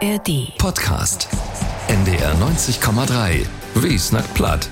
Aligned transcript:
ARD. 0.00 0.52
Podcast. 0.58 1.28
NDR 1.88 2.34
90,3. 2.36 3.46
Wie 3.74 3.98
platt. 4.34 4.68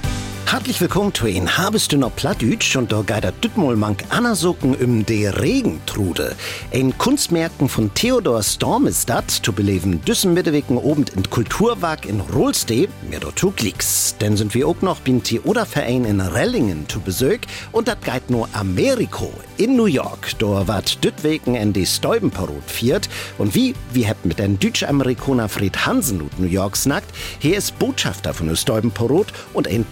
Hartlich 0.47 0.81
willkommen 0.81 1.13
zu 1.13 1.27
ein 1.27 1.59
Habest 1.59 1.93
du 1.93 1.99
noch 1.99 2.15
Plattdütsch 2.15 2.77
und 2.77 2.93
da 2.93 3.03
geht 3.03 3.25
der 3.25 3.33
Düttmolmank 3.33 4.05
Anna-Socken 4.11 4.77
um 4.77 5.05
de 5.05 5.29
Regentrude. 5.29 6.37
Ein 6.73 6.97
Kunstmärkten 6.97 7.69
von 7.69 7.93
Theodor 7.95 8.45
Storm 8.45 8.87
ist 8.87 9.11
dat, 9.11 9.29
zu 9.29 9.53
beleben 9.53 10.05
Düssen 10.05 10.35
Mittewicken 10.35 10.79
oben 10.79 11.05
in 11.17 11.29
Kulturwag 11.29 12.07
in 12.07 12.21
Rohlste, 12.21 12.87
mir 13.11 13.19
dort 13.19 13.41
zu 13.41 13.51
Klicks. 13.51 14.15
Denn 14.21 14.37
sind 14.37 14.55
wir 14.55 14.69
auch 14.69 14.81
noch 14.83 15.01
bin 15.01 15.21
Theoderverein 15.21 16.05
in 16.05 16.21
Rellingen 16.21 16.89
zu 16.89 17.01
Besuch 17.01 17.41
und 17.73 17.89
dat 17.89 18.05
geht 18.05 18.31
nur 18.31 18.49
Ameriko 18.53 19.33
in 19.57 19.75
New 19.75 19.87
York. 19.87 20.39
Da 20.39 20.69
wat 20.69 21.03
Düttwegen 21.03 21.57
in 21.57 21.73
die 21.73 21.87
Stäubenparot 21.87 22.71
viert 22.71 23.09
und 23.39 23.57
wie, 23.57 23.75
wir 23.93 24.09
habt 24.09 24.25
mit 24.25 24.39
den 24.39 24.61
Deutsch-Amerikaner 24.61 25.49
Fred 25.49 25.87
Hansen 25.87 26.31
New 26.39 26.47
York 26.47 26.77
snackt, 26.77 27.13
hier 27.41 27.57
ist 27.57 27.77
Botschafter 27.81 28.33
von 28.33 28.47
der 28.47 28.55
Stäubenparot 28.55 29.33
und 29.53 29.67
ein 29.67 29.85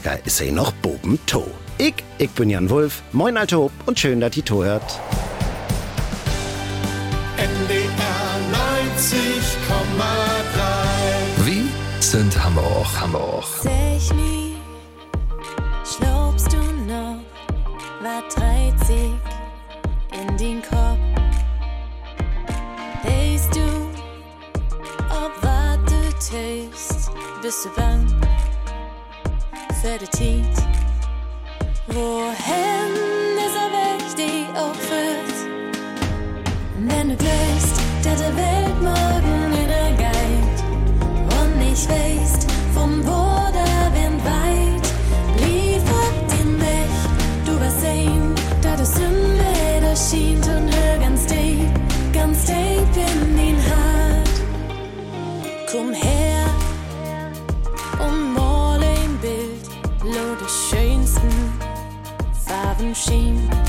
Platznacker 0.00 0.26
ist 0.26 0.40
er 0.40 0.52
noch 0.52 0.72
Boben 0.72 1.18
To. 1.26 1.46
Ich, 1.78 1.94
ich 2.18 2.30
bin 2.30 2.50
Jan 2.50 2.68
Wulf, 2.70 3.02
moin 3.12 3.36
alter 3.36 3.58
Hob 3.58 3.70
und 3.86 3.96
schön, 3.98 4.20
dass 4.20 4.36
ihr 4.36 4.44
to 4.44 4.62
hört. 4.64 5.00
NDR 7.36 8.40
90,3 8.52 11.46
Wie 11.46 11.68
sind 12.00 12.34
wir 12.34 13.18
auch. 13.18 13.46
Sech 13.62 14.12
nie, 14.14 14.56
schlobst 15.84 16.52
du 16.52 16.58
noch, 16.86 17.16
war 18.02 18.22
30 18.34 19.12
in 20.12 20.36
den 20.36 20.60
Kopf. 20.62 20.98
Weißt 23.02 23.54
du, 23.54 23.60
ob 25.10 25.40
du 25.86 26.00
tust, 26.18 27.10
bist 27.42 27.64
du 27.64 27.68
bang 27.76 28.06
Zeit. 29.82 30.56
Wohin 31.86 32.92
ist 33.44 33.56
er 33.56 33.70
weg, 33.72 34.02
die 34.18 34.46
auch 34.58 34.74
führt? 34.74 35.38
Wenn 36.78 37.08
du 37.08 37.16
glaubst, 37.16 37.80
dass 38.04 38.20
der 38.20 38.36
Welt 38.36 38.82
morgen 38.82 39.52
wieder 39.52 39.90
geht 39.96 40.58
und 41.38 41.58
nicht 41.58 41.88
weißt, 41.88 42.29
心。 62.94 63.59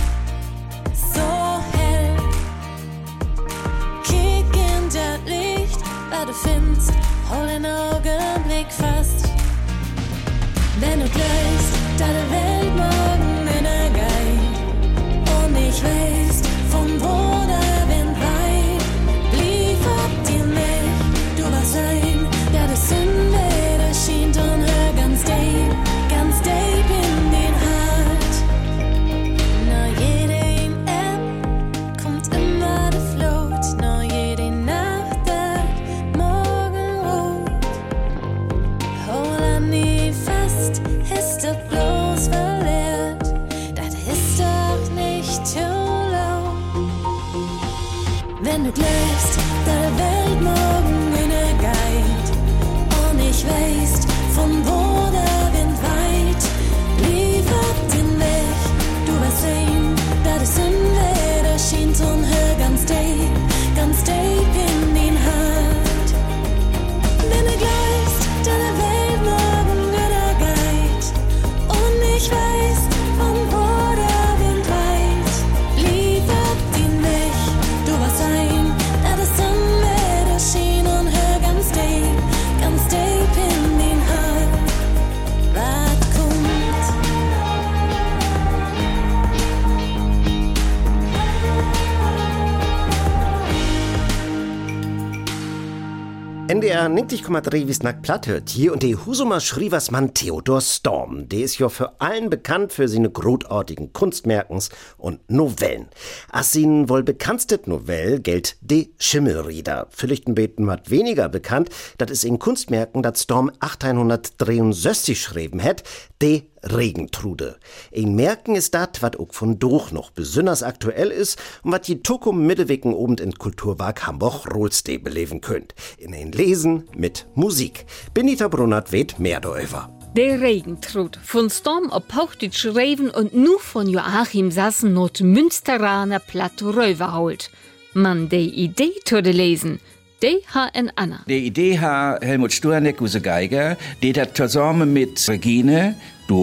NDR 96.82 96.90
90,3 96.90 97.68
wie 97.68 97.74
snack 97.74 98.02
platt 98.02 98.26
hört 98.26 98.50
hier 98.50 98.74
und 98.74 98.82
die 98.82 98.96
Husumer 98.96 99.40
Schrieversmann 99.40 100.16
Theodor 100.16 100.62
Storm. 100.62 101.30
Der 101.30 101.42
ist 101.42 101.60
ja 101.60 101.70
für 101.70 102.02
allen 102.02 102.32
bekannt 102.32 102.74
für 102.74 102.88
seine 102.88 103.12
großartigen 103.12 103.94
Kunstmerkens 103.94 104.70
und 104.98 105.20
Novellen. 105.30 105.90
Als 106.32 106.56
ihn 106.56 106.90
wohl 106.90 107.04
bekanntstet 107.04 107.68
Novell 107.68 108.20
gilt 108.20 108.58
De 108.62 108.90
Schimmelrieder. 108.98 109.90
Vielleicht 109.92 110.28
ein 110.28 110.34
bisschen 110.34 110.66
was 110.66 110.90
weniger 110.90 111.30
bekannt, 111.30 111.70
das 112.00 112.10
ist 112.10 112.24
in 112.24 112.40
Kunstmerken, 112.40 113.04
das 113.04 113.22
Storm 113.22 113.52
1863 113.60 115.22
schreiben 115.22 115.62
hat, 115.62 115.84
De 116.22 116.44
Regentrude. 116.62 117.58
Ein 117.96 118.14
Merken 118.14 118.56
ist 118.56 118.76
dat, 118.76 119.02
wat 119.02 119.18
auch 119.18 119.34
von 119.34 119.58
Doch 119.58 119.92
noch 119.92 120.12
besonders 120.12 120.62
aktuell 120.62 121.10
ist 121.10 121.40
und 121.64 121.72
wat 121.72 121.88
die 121.88 122.04
Tukum 122.04 122.46
Mittewicken 122.46 122.94
oben 122.94 123.18
in 123.18 123.34
Kulturwag 123.34 124.06
Hamburg-Rohlste 124.06 125.00
beleben 125.00 125.42
könnt. 125.42 125.74
In 125.98 126.14
ein 126.14 126.32
Lesen 126.32 126.88
mit 126.96 127.26
Musik. 127.34 127.88
Benita 128.14 128.50
Brunnert 128.50 128.92
weht 128.92 129.18
mehr 129.18 129.40
darüber. 129.40 129.90
Der 130.16 130.42
Regentrud 130.42 131.18
von 131.24 131.50
Storm 131.50 131.90
op 131.90 132.08
Pauchtitsch 132.08 132.68
Reven 132.68 133.10
und 133.10 133.34
nu 133.34 133.58
von 133.58 133.88
Joachim 133.88 134.52
Sassen 134.52 134.94
not 134.94 135.22
Münsteraner 135.22 136.20
Platt 136.20 136.62
röverholt. 136.62 137.50
Man 137.94 138.30
de 138.30 138.44
Idee 138.44 138.94
tode 139.06 139.32
lesen. 139.32 139.80
De 140.22 140.42
ha 140.54 140.70
en 140.74 140.92
Anna. 140.96 141.24
Die 141.28 141.46
Idee 141.46 141.80
hat 141.80 142.24
Helmut 142.24 142.54
Sturneck, 142.54 143.02
use 143.02 143.22
Geiger, 143.22 143.76
die 144.04 144.14
hat 144.14 144.38
zusammen 144.38 144.94
mit 144.94 145.28
Regine, 145.28 145.96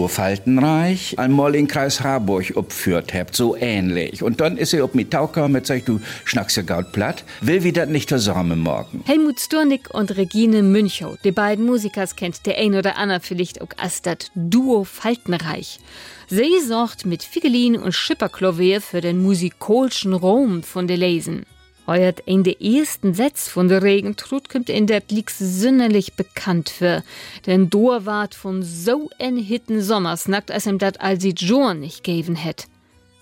Faltenreich, 0.07 1.17
einmal 1.17 1.55
in 1.55 1.67
Kreis 1.67 2.01
Harburg 2.01 2.55
opführt 2.55 3.13
habt, 3.13 3.35
so 3.35 3.55
ähnlich. 3.55 4.21
Und 4.21 4.39
dann 4.39 4.57
ist 4.57 4.69
sie 4.71 4.81
ob 4.81 4.93
mit 4.93 5.11
Tauker 5.11 5.47
mit 5.47 5.65
sagt, 5.65 5.87
du 5.87 5.99
schnackst 6.25 6.57
ja 6.57 6.63
gaut 6.63 6.91
platt, 6.91 7.23
will 7.41 7.63
wie 7.63 7.71
dat 7.71 7.89
nicht 7.89 8.09
zusammen 8.09 8.59
morgen. 8.59 9.03
Helmut 9.05 9.39
Sturnick 9.39 9.91
und 9.91 10.15
Regine 10.15 10.61
Münchow, 10.61 11.17
die 11.23 11.31
beiden 11.31 11.65
Musikers 11.65 12.15
kennt 12.15 12.45
der 12.45 12.57
ein 12.57 12.75
oder 12.75 12.97
andere 12.97 13.19
vielleicht 13.19 13.61
auch 13.61 13.69
als 13.77 14.03
das 14.03 14.29
Duo 14.35 14.83
Faltenreich. 14.83 15.79
Sie 16.27 16.59
sorgt 16.67 17.07
mit 17.07 17.23
Figelin 17.23 17.75
und 17.75 17.95
Schipperklavier 17.95 18.81
für 18.81 19.01
den 19.01 19.23
musikalischen 19.23 20.13
Raum 20.13 20.61
von 20.61 20.87
der 20.87 20.97
Lesen. 20.97 21.45
Heuert 21.89 22.19
in 22.19 22.43
der 22.43 22.61
ersten 22.61 23.15
Sätz 23.15 23.47
von 23.47 23.67
der 23.67 23.81
Regentrut 23.81 24.47
kommt 24.47 24.69
in 24.69 24.85
der 24.85 24.99
Blick 24.99 25.31
synnerlich 25.31 26.13
bekannt 26.13 26.69
für, 26.69 27.03
denn 27.47 27.71
Dor 27.71 28.05
ward 28.05 28.35
von 28.35 28.61
so 28.61 29.09
en 29.17 29.37
hitten 29.37 29.81
Sommers 29.81 30.27
nackt, 30.27 30.51
als 30.51 30.67
ihm 30.67 30.77
dat 30.77 31.01
all 31.01 31.19
sie 31.19 31.33
Jor 31.35 31.73
nicht 31.73 32.03
geben 32.03 32.35
hätt. 32.35 32.67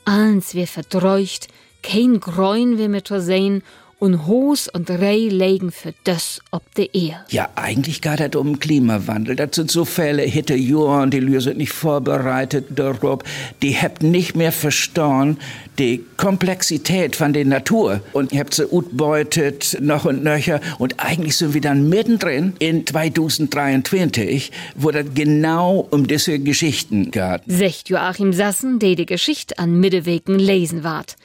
Alles 0.04 0.54
wir 0.54 0.68
verdreucht, 0.68 1.48
kein 1.81 2.19
Gräun 2.19 2.78
wir 2.78 2.90
mit 2.90 3.08
sehen 3.08 3.64
und 4.00 4.28
Hos 4.28 4.68
und 4.68 4.90
Reh 4.90 5.30
legen 5.30 5.72
für 5.72 5.94
das 6.04 6.42
ob 6.52 6.74
de 6.76 6.90
Ehe. 6.94 7.18
Ja, 7.30 7.50
eigentlich 7.56 8.02
geht 8.02 8.20
es 8.20 8.36
um 8.36 8.60
Klimawandel. 8.60 9.36
Das 9.36 9.50
sind 9.54 9.72
so 9.72 9.86
Fälle, 9.86 10.24
Hitte 10.24 10.56
Johann, 10.56 11.10
die 11.10 11.20
Lüse 11.20 11.50
sind 11.50 11.58
nicht 11.58 11.72
vorbereitet 11.72 12.68
darauf. 12.76 13.20
Die 13.62 13.76
habt 13.76 14.04
nicht 14.04 14.36
mehr 14.36 14.52
verstanden, 14.52 15.40
die 15.80 16.04
Komplexität 16.18 17.16
von 17.16 17.34
der 17.34 17.46
Natur. 17.46 18.02
Und 18.14 18.32
ihr 18.34 18.40
habt 18.40 18.54
sie 18.54 18.68
utbeutet, 18.68 19.78
noch 19.82 20.06
und 20.06 20.24
nöcher. 20.24 20.60
Und 20.78 21.00
eigentlich 21.00 21.38
sind 21.38 21.54
wir 21.54 21.62
dann 21.62 21.90
mittendrin 21.90 22.54
in 22.60 22.86
2023, 22.86 24.52
wo 24.76 24.92
das 24.92 25.06
genau 25.14 25.88
um 25.90 26.08
diese 26.08 26.40
Geschichten 26.40 27.12
geht. 27.12 27.42
Secht 27.48 27.90
Joachim 27.90 28.34
Sassen, 28.34 28.80
der 28.80 28.96
die 28.96 29.06
Geschichte 29.06 29.58
an 29.58 29.80
Mittewegen 29.80 30.38
lesen 30.38 30.84
ward. 30.84 31.16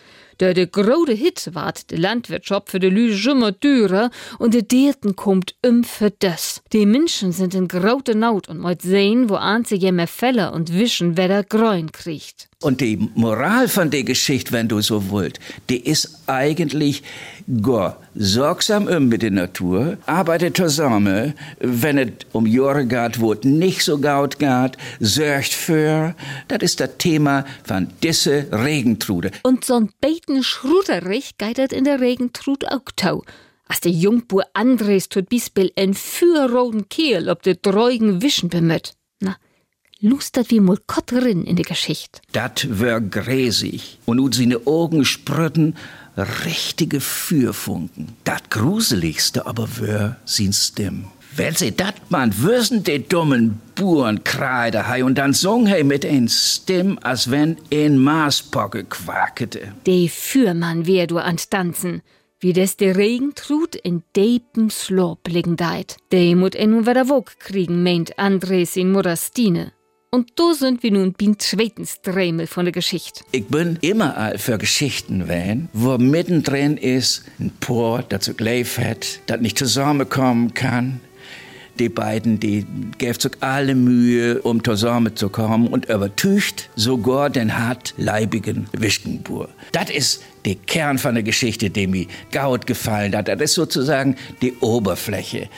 Der 0.43 0.55
de 0.55 0.67
grode 0.67 1.13
Hit 1.13 1.51
ward 1.53 1.89
de 1.93 1.97
Landwirtschaft 1.97 2.69
für 2.71 2.81
de 2.81 2.91
Lü 2.91 3.17
schimmer 3.17 3.53
dürer 3.53 4.11
und 4.41 4.55
de 4.55 4.63
Deerten 4.63 5.15
kommt 5.15 5.55
um 5.65 5.85
für 5.85 6.11
das. 6.11 6.63
Die 6.73 6.85
Menschen 6.85 7.31
sind 7.31 7.55
in 7.55 7.69
graute 7.69 8.17
Naut 8.17 8.49
und 8.49 8.59
moit 8.59 8.83
sehen, 8.83 9.31
wo 9.31 9.37
an 9.37 9.65
sie 9.65 9.77
jemmer 9.77 10.09
Fälle 10.09 10.51
und 10.51 10.73
wischen, 10.73 11.17
wer 11.17 11.29
der 11.29 11.45
Gräun 11.45 11.93
kriecht. 11.93 12.49
Und 12.63 12.81
die 12.81 12.97
Moral 13.15 13.69
von 13.69 13.91
der 13.91 14.05
Geschichte, 14.05 14.53
wenn 14.53 14.69
du 14.69 14.81
so 14.81 15.11
wollt, 15.11 15.41
die 15.69 15.85
ist 15.85 16.23
eigentlich 16.27 17.03
go 17.61 17.93
sorgsam 18.15 18.87
um 18.87 19.09
mit 19.09 19.23
der 19.23 19.33
Natur, 19.33 19.99
arbeitet 20.07 20.57
zusammen, 20.57 21.35
wenn 21.59 21.99
es 21.99 22.13
um 22.33 22.47
Jahre 22.47 22.87
geht, 22.87 23.21
wo 23.21 23.33
es 23.33 23.43
nicht 23.43 23.83
so 23.83 23.99
gut 23.99 24.39
geht, 24.39 24.77
sorgt 25.01 25.53
für. 25.53 26.15
Das 26.49 26.61
ist 26.63 26.79
das 26.79 26.91
Thema 26.99 27.45
von 27.65 27.89
diese 28.03 28.47
Regentrude. 28.53 29.33
Und 29.43 29.65
so'n 29.65 29.89
beten 30.01 30.45
Schruderich 30.45 31.37
geitert 31.39 31.73
in 31.73 31.85
der 31.85 32.01
Regentrud 32.01 32.67
auch 32.69 32.91
tau. 32.95 33.25
Als 33.67 33.81
der 33.81 33.93
Jungbur 33.93 34.45
Andres 34.53 35.09
tut 35.09 35.29
Bispel 35.29 35.73
en 35.75 35.95
fürroten 35.95 36.89
Kehl 36.89 37.29
ob 37.29 37.43
de 37.43 37.57
dreugen 37.61 38.23
Wischen 38.23 38.51
bemüht. 38.51 38.93
Lustert 40.05 40.51
wie 40.51 40.59
mul 40.59 40.79
Kotterin 40.89 41.45
in 41.45 41.55
der 41.55 41.65
Geschichte. 41.65 42.21
Dat 42.33 42.67
wär 42.69 43.01
gräsig. 43.01 43.99
Und 44.05 44.17
nun 44.17 44.33
seine 44.33 44.67
Augen 44.67 45.05
sprütten 45.05 45.77
richtige 46.17 47.01
Fürfunken. 47.01 48.09
Dat 48.25 48.51
gruseligste 48.51 49.47
aber 49.47 49.69
wär 49.79 50.17
sin 50.25 50.53
Stimm. 50.53 51.05
Wenn 51.37 51.55
sie 51.55 51.71
dat 51.71 51.95
man 52.11 52.37
würsen 52.37 52.83
de 52.83 52.99
dummen 52.99 53.61
Buren 53.77 54.25
kreide 54.25 54.89
hei 54.89 55.05
und 55.05 55.19
dann 55.19 55.35
song 55.35 55.69
hei 55.69 55.85
mit 55.85 56.05
ein 56.05 56.29
Stimm, 56.29 56.99
als 57.03 57.31
wenn 57.31 57.57
ein 57.73 57.97
Maßpocke 57.97 58.83
quakete. 58.85 59.73
De 59.87 60.09
Fürmann 60.09 60.85
wär 60.85 61.07
du 61.07 61.19
an 61.19 61.37
Tanzen. 61.49 62.03
Wie 62.41 62.53
des 62.53 62.77
de 62.77 62.91
Regentrud 62.91 63.77
in 63.77 64.03
deepem 64.17 64.69
Slop 64.69 65.29
liegen 65.29 65.55
deit. 65.55 65.97
De 66.11 66.35
mut 66.35 66.57
en 66.57 66.87
wieder 66.89 67.09
Wog 67.09 67.39
kriegen, 67.39 67.85
meint 67.85 68.19
Andres 68.19 68.75
in 68.75 68.91
Morastine. 68.91 69.71
Und 70.15 70.39
do 70.39 70.53
sind 70.53 70.83
wir 70.83 70.93
nun 70.93 71.15
bin 71.15 71.39
zweiten 71.39 71.87
Stremel 71.87 72.47
von 72.47 72.67
der 72.67 72.73
Geschichte. 72.73 73.25
Ich 73.33 73.47
bin 73.47 73.79
immer 73.81 74.35
für 74.37 74.59
Geschichten 74.59 75.27
wenn, 75.27 75.71
wo 75.73 75.97
mittendrin 75.97 76.77
ist 76.77 77.25
ein 77.41 77.51
Por, 77.61 78.03
das 78.03 78.27
so 78.27 78.35
gleich 78.35 78.77
hat, 78.77 79.21
das 79.25 79.41
nicht 79.41 79.57
zusammenkommen 79.57 80.53
kann. 80.53 81.01
Die 81.79 81.89
beiden, 81.89 82.39
die 82.39 82.67
geben 82.99 83.19
sich 83.19 83.33
alle 83.41 83.75
Mühe, 83.75 84.43
um 84.43 84.63
zusammenzukommen 84.63 85.69
und 85.69 85.87
übertücht 85.87 86.69
sogar 86.77 87.31
den 87.31 87.59
hartleibigen 87.59 88.69
Wischkenbur. 88.73 89.49
Das 89.73 89.89
ist 89.89 90.23
der 90.45 90.57
Kern 90.57 90.99
von 90.99 91.15
der 91.15 91.25
Geschichte, 91.25 91.71
die 91.71 91.87
mir 91.87 92.07
gaut 92.33 92.67
gefallen 92.67 93.17
hat. 93.17 93.29
Das 93.29 93.41
ist 93.41 93.55
sozusagen 93.55 94.17
die 94.43 94.53
Oberfläche. 94.61 95.49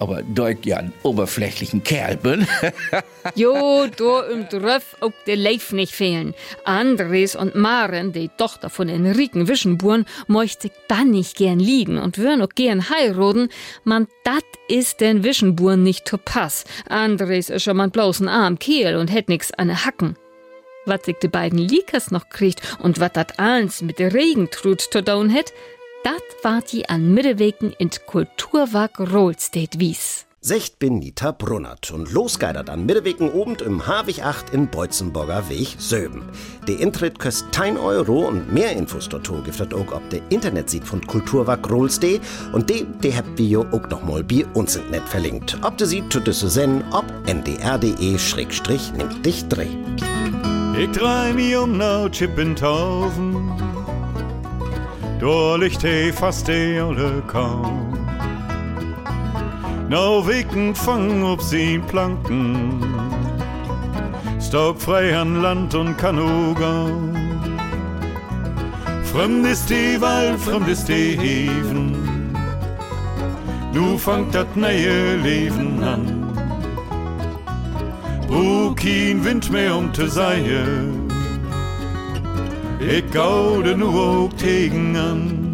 Aber 0.00 0.22
ich 0.48 0.64
ja 0.64 0.78
ein 0.78 0.94
oberflächlichen 1.02 1.84
Kerl 1.84 2.16
bin, 2.16 2.46
Jo, 3.34 3.86
do 3.86 4.22
im 4.22 4.48
Dröff 4.48 4.96
ob 5.00 5.12
de 5.26 5.34
Leif 5.34 5.72
nicht 5.72 5.92
fehlen. 5.92 6.34
Andres 6.64 7.36
und 7.36 7.54
Maren, 7.54 8.12
die 8.12 8.30
Tochter 8.38 8.70
von 8.70 8.88
Enriken 8.88 9.46
Wischenburen, 9.46 10.06
möchte 10.26 10.70
dann 10.88 11.10
nicht 11.10 11.36
gern 11.36 11.60
liegen 11.60 11.98
und 11.98 12.16
würden 12.16 12.40
auch 12.40 12.54
gern 12.54 12.88
heiraten. 12.88 13.50
Man, 13.84 14.08
dat 14.24 14.44
ist 14.68 15.02
den 15.02 15.22
Wischenburen 15.22 15.82
nicht 15.82 16.08
zu 16.08 16.16
pass. 16.16 16.64
Andres 16.88 17.50
ist 17.50 17.64
schon 17.64 17.76
mal 17.76 17.90
bloßen 17.90 18.26
arm 18.26 18.58
Kehl 18.58 18.96
und 18.96 19.08
hätt 19.12 19.28
nix 19.28 19.52
an 19.52 19.84
Hacken. 19.84 20.16
Was 20.86 21.04
sich 21.04 21.16
die 21.22 21.28
beiden 21.28 21.58
Likas 21.58 22.10
noch 22.10 22.30
kriegt 22.30 22.62
und 22.78 23.00
wat 23.00 23.18
dat 23.18 23.38
eins 23.38 23.82
mit 23.82 23.98
der 23.98 24.14
Regentrud 24.14 24.80
zu 24.80 25.04
tun 25.04 25.28
hätt, 25.28 25.52
dat 26.02 26.22
wart 26.42 26.72
die 26.72 26.88
an 26.88 27.14
Mittewegen 27.14 27.72
in 27.78 27.90
Kulturwag 28.06 28.98
Rollstedt 28.98 29.78
wies. 29.78 30.26
Secht 30.42 30.78
bin 30.78 31.00
Nita 31.00 31.32
Brunnert 31.32 31.90
und 31.90 32.10
losgeidert 32.12 32.70
an 32.70 32.86
Mittewegen 32.86 33.30
oben 33.30 33.56
im 33.56 33.86
Havig 33.86 34.24
8 34.24 34.54
in 34.54 34.70
Beutzenburger 34.70 35.50
Weg 35.50 35.74
Söben. 35.76 36.22
Der 36.66 36.80
Eintritt 36.80 37.18
kostet 37.18 37.54
10 37.54 37.76
Euro 37.76 38.26
und 38.26 38.50
mehr 38.50 38.72
Infos 38.72 39.10
dazu 39.10 39.42
gibt 39.42 39.60
es 39.60 39.72
auch 39.74 39.92
auf 39.92 40.00
der 40.10 40.22
Internetseite 40.30 40.86
von 40.86 41.06
Kulturwag 41.06 41.70
Rolsde 41.70 42.20
und 42.54 42.70
die, 42.70 42.86
die 43.02 43.14
habt 43.14 43.36
wir 43.36 43.60
auch 43.60 43.86
noch 43.90 44.02
mal 44.02 44.24
bei 44.24 44.46
uns 44.54 44.76
im 44.76 44.88
Netz 44.90 45.10
verlinkt. 45.10 45.58
Ob 45.62 45.76
du 45.76 45.84
sie 45.84 46.00
tut 46.08 46.26
es 46.26 46.40
sehen, 46.40 46.82
ob 46.90 47.04
ndr.de-nimmt 47.26 49.26
dich 49.26 49.46
dreh. 49.48 49.68
Ich 50.78 50.90
drei 50.92 51.34
mir 51.34 51.60
um 51.60 51.76
nou 51.76 52.08
Chippentaufen. 52.08 53.52
Da 53.58 53.69
de 56.44 56.80
alle 56.80 57.22
kaum. 57.26 57.92
Nou 59.88 60.24
wicken 60.24 60.74
fang 60.74 61.22
op 61.24 61.40
sie 61.40 61.78
Planken. 61.78 62.80
Staub 64.40 64.80
frei 64.80 65.16
an 65.16 65.40
Land 65.42 65.74
und 65.74 65.96
Kanoga. 65.98 66.86
Fremd 69.12 69.46
ist 69.46 69.68
die 69.68 70.00
Wald, 70.00 70.40
fremd 70.40 70.68
ist 70.68 70.88
die 70.88 71.18
Heven. 71.18 71.96
Nu 73.72 73.98
fangt 73.98 74.34
dat 74.34 74.56
neue 74.56 75.16
Leben 75.16 75.82
an. 75.82 76.32
Brug 78.26 78.76
kein 78.76 79.24
Wind 79.24 79.50
mehr 79.50 79.76
um 79.76 79.92
te 79.92 80.08
Seie. 82.80 82.98
Ich 82.98 83.10
gaude 83.10 83.76
nur 83.76 83.94
auch 83.94 84.32
tegen 84.36 84.96
an. 84.96 85.50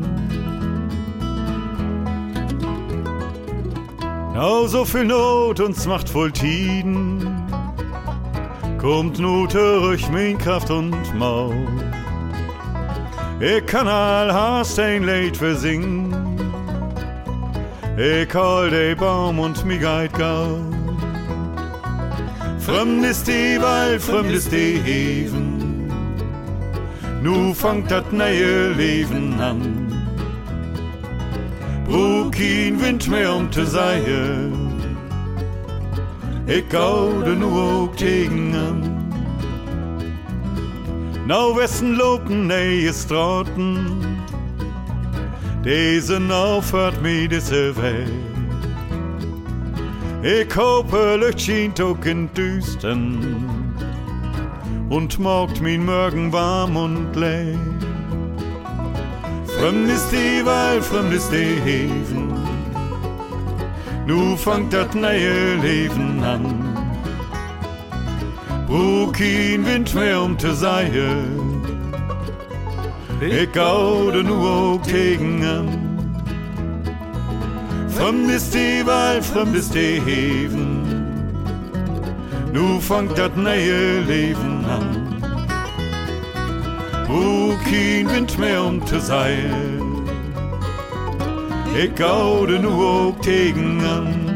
Now 4.34 4.66
so 4.66 4.84
viel 4.84 5.04
Not 5.04 5.60
uns 5.60 5.86
macht 5.86 6.08
voll 6.08 6.30
Tiden. 6.30 7.42
Kommt 8.78 9.18
nu 9.18 9.46
durch 9.46 10.08
mein 10.10 10.38
Kraft 10.38 10.70
und 10.70 10.94
Maul. 11.18 11.66
Ich 13.40 13.64
kann 13.66 13.88
all 13.88 14.32
hast 14.32 14.78
ein 14.78 15.04
Leid 15.04 15.36
versingen. 15.36 16.14
Ich 17.96 18.34
hol 18.34 18.70
de 18.70 18.94
Baum 18.94 19.38
und 19.38 19.64
mi 19.64 19.78
geit 19.78 20.12
gaul. 20.12 20.60
Fremd 22.58 23.04
ist 23.06 23.26
die 23.26 23.58
Wald, 23.60 24.02
fremd 24.02 24.30
ist 24.30 24.52
die 24.52 24.78
Heven. 24.84 25.55
Nu 27.22 27.54
fangt 27.54 27.90
dat 27.90 28.12
neue 28.12 28.72
Leben 28.76 29.40
an. 29.40 29.60
Brug 31.86 32.32
kein 32.32 32.80
Wind 32.80 33.08
mehr 33.08 33.34
um 33.34 33.50
te 33.50 33.66
Seie. 33.66 34.52
Ich 36.46 36.68
gaude 36.68 37.34
nur 37.34 37.62
auch 37.62 37.96
tegen 37.96 38.54
an. 38.54 38.96
Nou 41.26 41.56
wessen 41.56 41.96
lopen 41.96 42.46
neue 42.46 42.92
Straten. 42.92 43.78
Deze 45.64 46.20
aufhört 46.30 47.02
mir 47.02 47.28
diese 47.28 47.74
Welt. 47.76 48.12
Ich 50.22 50.56
hoffe, 50.56 51.16
Licht 51.20 51.40
schient 51.40 51.80
auch 51.80 52.04
in 52.04 52.28
Düsten 52.34 53.65
und 54.88 55.18
morgt 55.18 55.60
min 55.60 55.84
Morgen 55.84 56.32
warm 56.32 56.76
und 56.76 57.14
leer. 57.16 57.58
Fremd 59.58 59.90
ist 59.90 60.10
die 60.12 60.44
Wald, 60.44 60.84
fremd 60.84 61.12
ist 61.12 61.30
die 61.32 61.60
Heven. 61.64 62.32
Nu 64.06 64.36
fangt 64.36 64.72
dat 64.72 64.94
neue 64.94 65.56
Leben 65.56 66.22
an. 66.22 66.44
Brug 68.68 69.14
kein 69.14 69.66
Wind 69.66 69.94
mehr 69.94 70.22
um 70.22 70.38
te 70.38 70.54
Seie. 70.54 71.24
Ich 73.20 73.52
gaude 73.52 74.22
nur 74.22 74.50
auch 74.50 74.82
tegen 74.82 75.42
an. 75.44 75.68
Fremd 77.88 78.30
ist 78.30 78.54
die 78.54 78.86
Wald, 78.86 79.24
fremd 79.24 79.56
ist 79.56 79.74
die 79.74 80.00
Heven. 80.04 80.76
Nu 82.52 82.80
fangt 82.80 83.18
dat 83.18 83.36
neue 83.36 84.00
Leben 84.02 84.55
an. 84.68 85.22
Wo 87.08 87.54
kein 87.64 88.08
Wind 88.10 88.38
mehr 88.38 88.64
um 88.64 88.84
te 88.84 89.00
sein. 89.00 89.86
ich 91.76 91.94
gaude 91.94 92.58
nu 92.58 92.68
ook 92.68 93.22
tegen 93.22 93.80
an. 93.84 94.26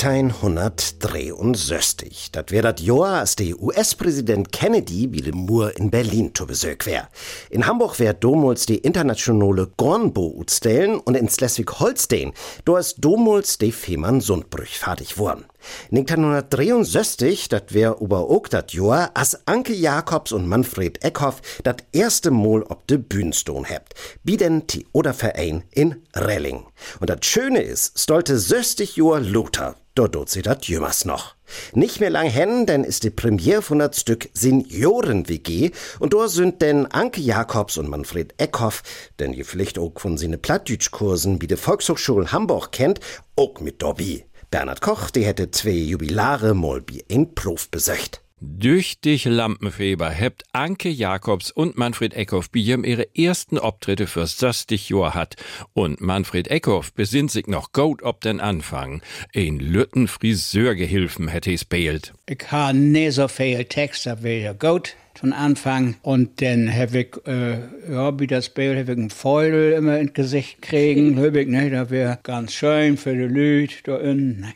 1963. 0.00 2.30
Das 2.30 2.44
wär 2.50 2.62
das 2.62 2.80
Jahr, 2.80 3.18
als 3.18 3.34
der 3.34 3.60
US-Präsident 3.60 4.52
Kennedy 4.52 5.12
wie 5.12 5.28
Moore 5.32 5.70
in 5.70 5.90
Berlin 5.90 6.30
zu 6.34 6.46
Besuch 6.46 6.84
wär. 6.84 7.08
In 7.50 7.66
Hamburg 7.66 7.98
wär 7.98 8.14
damals 8.14 8.66
die 8.66 8.78
internationale 8.78 9.66
Gornbo 9.76 10.32
utstellen 10.36 11.00
und 11.00 11.16
in 11.16 11.28
Schleswig-Holstein, 11.28 12.32
da 12.64 12.78
ist 12.78 12.98
damals 13.00 13.58
die 13.58 13.72
Fehmarn-Sundbrüch 13.72 14.78
fertig 14.78 15.18
worden. 15.18 15.46
1963, 15.90 17.48
das 17.48 17.62
wär 17.70 17.96
aber 18.00 18.30
auch 18.30 18.48
das 18.48 18.72
Jahr, 18.72 19.10
als 19.14 19.46
Anke 19.46 19.72
Jacobs 19.72 20.32
und 20.32 20.46
Manfred 20.46 21.04
Eckhoff 21.04 21.40
das 21.64 21.76
erste 21.92 22.30
Mal 22.30 22.62
ob 22.62 22.86
de 22.86 22.98
Bühnenstone 22.98 23.66
hebt. 23.66 23.94
Wie 24.22 24.36
den 24.36 24.66
Theaterverein 24.66 25.64
in 25.72 26.02
Relling. 26.14 26.66
Und 27.00 27.10
das 27.10 27.18
Schöne 27.22 27.62
ist, 27.62 27.98
stolte 27.98 28.38
60 28.38 28.96
Jahr 28.96 29.20
Luther. 29.20 29.76
Dort 29.98 30.28
sie 30.28 30.42
dat 30.42 30.68
jümmers 30.68 31.04
noch. 31.04 31.34
Nicht 31.72 31.98
mehr 31.98 32.10
lang 32.10 32.28
hen, 32.28 32.66
denn 32.66 32.84
ist 32.84 33.02
die 33.02 33.10
Premiere 33.10 33.62
von 33.62 33.80
dat 33.80 33.96
Stück 33.96 34.28
Senioren-WG 34.32 35.72
und 35.98 36.12
dort 36.12 36.30
sind 36.30 36.62
denn 36.62 36.86
Anke 36.86 37.20
Jacobs 37.20 37.78
und 37.78 37.88
Manfred 37.88 38.32
Eckhoff, 38.38 38.84
denn 39.18 39.32
ihr 39.32 39.44
vielleicht 39.44 39.76
auch 39.76 39.92
von 39.96 40.16
seine 40.16 40.38
Plattdeutschkursen 40.38 41.42
wie 41.42 41.48
de 41.48 41.56
Volkshochschule 41.56 42.30
Hamburg 42.30 42.70
kennt, 42.70 43.00
auch 43.34 43.58
mit 43.58 43.82
dabei. 43.82 44.24
Bernhard 44.52 44.82
Koch, 44.82 45.10
die 45.10 45.24
hätte 45.24 45.50
zwei 45.50 45.70
Jubilare 45.70 46.54
mal 46.54 46.80
wie 46.86 47.04
ein 47.10 47.34
Prof 47.34 47.68
besöcht. 47.68 48.22
Düchtig 48.40 49.24
Lampenfeber 49.24 50.10
hebt 50.10 50.44
Anke 50.52 50.88
Jacobs 50.88 51.50
und 51.50 51.76
Manfred 51.76 52.14
Eckhoff 52.14 52.50
bei 52.50 52.60
ihrem 52.60 52.84
ihre 52.84 53.16
ersten 53.16 53.58
Auftritte 53.58 54.06
fürs 54.06 54.38
60 54.38 54.90
Jahr 54.90 55.14
hat. 55.14 55.34
Und 55.72 56.00
Manfred 56.00 56.46
Eckhoff 56.46 56.92
besinnt 56.92 57.32
sich 57.32 57.48
noch 57.48 57.72
gut 57.72 58.04
ob 58.04 58.20
den 58.20 58.38
Anfang. 58.38 59.02
Ein 59.34 59.58
Lütten 59.58 60.06
Friseurgehilfen 60.06 61.26
hätte 61.26 61.52
es 61.52 61.64
beilt. 61.64 62.12
Ich 62.26 62.52
ha 62.52 62.72
nie 62.72 63.10
so 63.10 63.26
viel 63.26 63.64
Text, 63.64 64.06
da 64.06 64.22
will 64.22 64.40
ja 64.40 64.52
gut 64.52 64.94
von 65.18 65.32
Anfang. 65.32 65.96
Und 66.02 66.40
dann 66.40 66.72
habe 66.72 66.98
ich, 67.00 67.26
äh, 67.26 67.58
ja, 67.90 68.20
wie 68.20 68.28
das 68.28 68.50
Bild, 68.50 68.78
habe 68.78 68.92
ich 68.92 68.98
einen 68.98 69.10
Feudel 69.10 69.72
immer 69.72 69.98
ins 69.98 70.12
Gesicht 70.12 70.62
kriegen. 70.62 71.20
Hab 71.24 71.34
ich, 71.34 71.48
ne, 71.48 71.70
das 71.70 71.90
wäre 71.90 72.20
ganz 72.22 72.52
schön 72.52 72.96
für 72.96 73.14
die 73.14 73.34
Leute 73.34 73.74
da 73.82 73.96
unten. 73.96 74.40
Ne. 74.42 74.54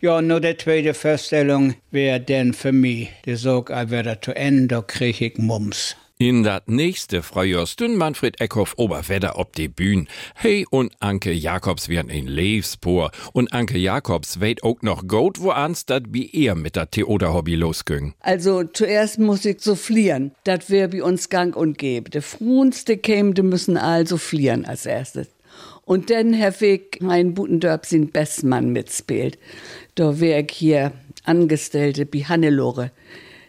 Ja, 0.00 0.22
nur 0.22 0.40
die 0.40 0.56
zweite 0.56 0.94
Vorstellung 0.94 1.74
wäre 1.90 2.20
dann 2.20 2.52
für 2.54 2.70
mich, 2.70 3.08
die 3.24 3.34
sag, 3.34 3.72
als 3.72 3.90
wäre 3.90 4.04
das 4.04 4.18
zu 4.22 4.36
Ende, 4.36 4.68
da 4.68 4.80
krieg 4.80 5.20
ich 5.20 5.38
Mums. 5.38 5.96
In 6.20 6.42
dat 6.42 6.68
nächste 6.68 7.22
Frühjahr 7.22 7.66
stünd 7.66 7.96
Manfred 7.96 8.40
Eckhoff 8.40 8.74
Oberwedder 8.76 9.38
ob 9.38 9.54
de 9.54 9.68
Bühn. 9.68 10.08
Hey 10.34 10.66
und 10.68 10.92
Anke 10.98 11.32
Jacobs 11.32 11.88
werden 11.88 12.10
in 12.10 12.26
Leifspor. 12.26 13.12
Und 13.32 13.52
Anke 13.52 13.78
Jacobs 13.78 14.40
weht 14.40 14.64
auch 14.64 14.82
noch 14.82 15.06
gut, 15.06 15.40
wo 15.40 15.50
ans 15.50 15.86
dat 15.86 16.04
wie 16.10 16.28
er 16.32 16.56
mit 16.56 16.74
der 16.74 16.90
Theater-Hobby 16.90 17.54
losging. 17.54 18.14
Also 18.18 18.64
zuerst 18.64 19.20
muss 19.20 19.44
ich 19.44 19.60
so 19.60 19.76
fliehen. 19.76 20.32
Dat 20.42 20.70
wär 20.70 20.90
wie 20.92 21.02
uns 21.02 21.28
gang 21.28 21.54
und 21.54 21.78
gäbe. 21.78 22.10
De 22.10 22.20
Fruenste 22.20 22.96
käme, 22.96 23.34
de 23.34 23.44
müssen 23.44 23.76
also 23.76 24.16
fliehen 24.16 24.64
als 24.64 24.86
erstes. 24.86 25.28
Und 25.88 26.10
dann 26.10 26.38
hab 26.38 26.60
ich 26.60 26.98
mein 27.00 27.34
Butendörp 27.34 27.86
sin 27.86 28.10
Bestmann 28.10 28.72
mitspielt. 28.72 29.38
Da 29.94 30.20
wär 30.20 30.40
ich 30.40 30.52
hier 30.52 30.92
Angestellte 31.24 32.06
wie 32.10 32.26
Hannelore 32.26 32.90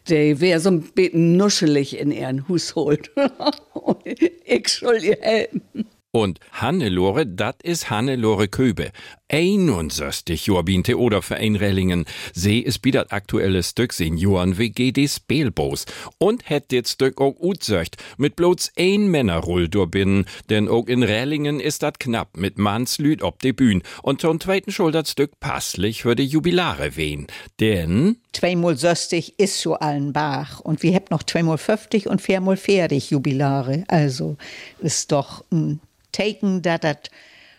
die 0.10 0.40
wär 0.40 0.60
so 0.60 0.70
ein 0.70 0.82
bisschen 0.82 1.38
nuschelig 1.38 1.98
in 1.98 2.12
ihren 2.12 2.48
Haushalt. 2.48 3.12
ich 4.46 4.68
soll 4.68 5.04
ihr 5.04 5.18
helfen. 5.22 5.86
Und 6.12 6.40
Hannelore, 6.52 7.28
dat 7.28 7.62
is 7.62 7.90
Hannelore 7.90 8.48
Köbe. 8.48 8.92
61 9.30 10.48
Jahr 10.48 10.64
bin 10.64 10.84
Theaterverein 10.84 11.56
Rellingen. 11.56 12.06
Sie 12.34 12.60
is 12.60 12.80
bi 12.80 12.92
dat 12.92 13.12
aktuelle 13.12 13.62
Stück 13.62 13.94
Senioren 13.94 14.58
WG 14.58 14.92
des 14.92 15.18
Spielbos. 15.18 15.86
Und 16.18 16.50
hätt 16.50 16.72
dit 16.72 16.88
Stück 16.88 17.22
auch 17.22 17.36
utsöcht, 17.40 17.98
mit 18.18 18.36
bloß 18.36 18.72
ein 18.78 19.08
Männerroll 19.08 19.70
durchbinnen, 19.70 20.26
denn 20.50 20.68
auch 20.68 20.88
in 20.88 21.04
Rellingen 21.04 21.60
is 21.60 21.78
dat 21.80 22.00
knapp 22.00 22.38
mit 22.38 22.58
Mannslüd 22.58 23.22
ob 23.22 23.40
de 23.40 23.52
Bühn. 23.52 23.84
Und 24.02 24.22
zum 24.22 24.40
zweiten 24.40 24.72
Schul 24.72 24.92
dat 24.92 25.08
Stück 25.08 25.40
passlich 25.40 26.02
für 26.02 26.16
de 26.16 26.26
Jubilare 26.26 26.96
wehen. 26.96 27.28
Denn 27.60 28.18
zweimal 28.34 28.78
60 28.78 29.38
ist 29.38 29.62
so 29.62 29.76
allen 29.76 30.12
Bach. 30.12 30.60
Und 30.60 30.82
wir 30.82 30.96
habt 30.96 31.12
noch 31.12 31.24
zweimal 31.24 31.60
50 31.60 32.08
und 32.08 32.22
viermal 32.22 32.58
40 32.58 33.12
Jubilare. 33.12 33.84
Also 33.88 34.38
ist 34.80 35.12
doch 35.12 35.46
ein 35.52 35.80
Taken, 36.12 36.64
dass 36.64 36.80
das 36.82 36.98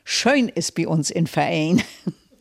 schön 0.05 0.49
ist 0.49 0.75
bei 0.75 0.87
uns 0.87 1.11
im 1.11 1.27
Verein. 1.27 1.83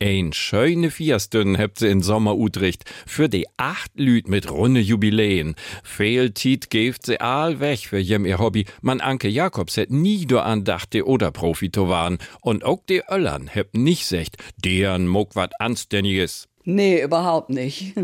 Ein 0.02 0.32
schöne 0.32 0.90
Vierstunden 0.90 1.58
habt 1.58 1.78
sie 1.78 1.88
in 1.88 2.00
Sommer 2.00 2.34
Utrecht 2.34 2.84
für 3.06 3.28
die 3.28 3.46
acht 3.58 3.90
Lüd 3.96 4.28
mit 4.28 4.50
runde 4.50 4.80
Jubiläen. 4.80 5.56
Viel 5.84 6.30
Tiet 6.30 6.70
geeft 6.70 7.04
sie 7.04 7.20
all 7.20 7.60
weg 7.60 7.80
für 7.80 7.98
jem 7.98 8.24
ihr 8.24 8.38
Hobby. 8.38 8.64
Man 8.80 9.02
Anke 9.02 9.28
Jakobs 9.28 9.76
hätt 9.76 9.90
nie 9.90 10.24
do 10.24 10.38
andachte 10.38 11.06
oder 11.06 11.30
Profito 11.30 11.90
waren. 11.90 12.16
Und 12.40 12.64
auch 12.64 12.82
die 12.88 13.02
Öllern 13.10 13.46
hätt 13.46 13.76
nicht 13.76 14.06
secht, 14.06 14.38
deren 14.64 15.06
muck 15.06 15.36
wat 15.36 15.60
Anständiges. 15.60 16.49
Nee, 16.72 17.02
überhaupt 17.02 17.50
nicht. 17.50 17.94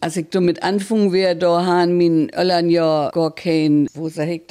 Als 0.00 0.16
ich 0.16 0.26
damit 0.30 0.62
anfangen 0.62 1.12
wäre, 1.12 1.34
da 1.34 1.66
haben 1.66 1.96
min 1.96 2.30
Öllern 2.30 2.70
ja 2.70 3.10
gar 3.10 3.34
kein, 3.34 3.88
wo 3.94 4.08
sag 4.08 4.28
ich 4.28 4.42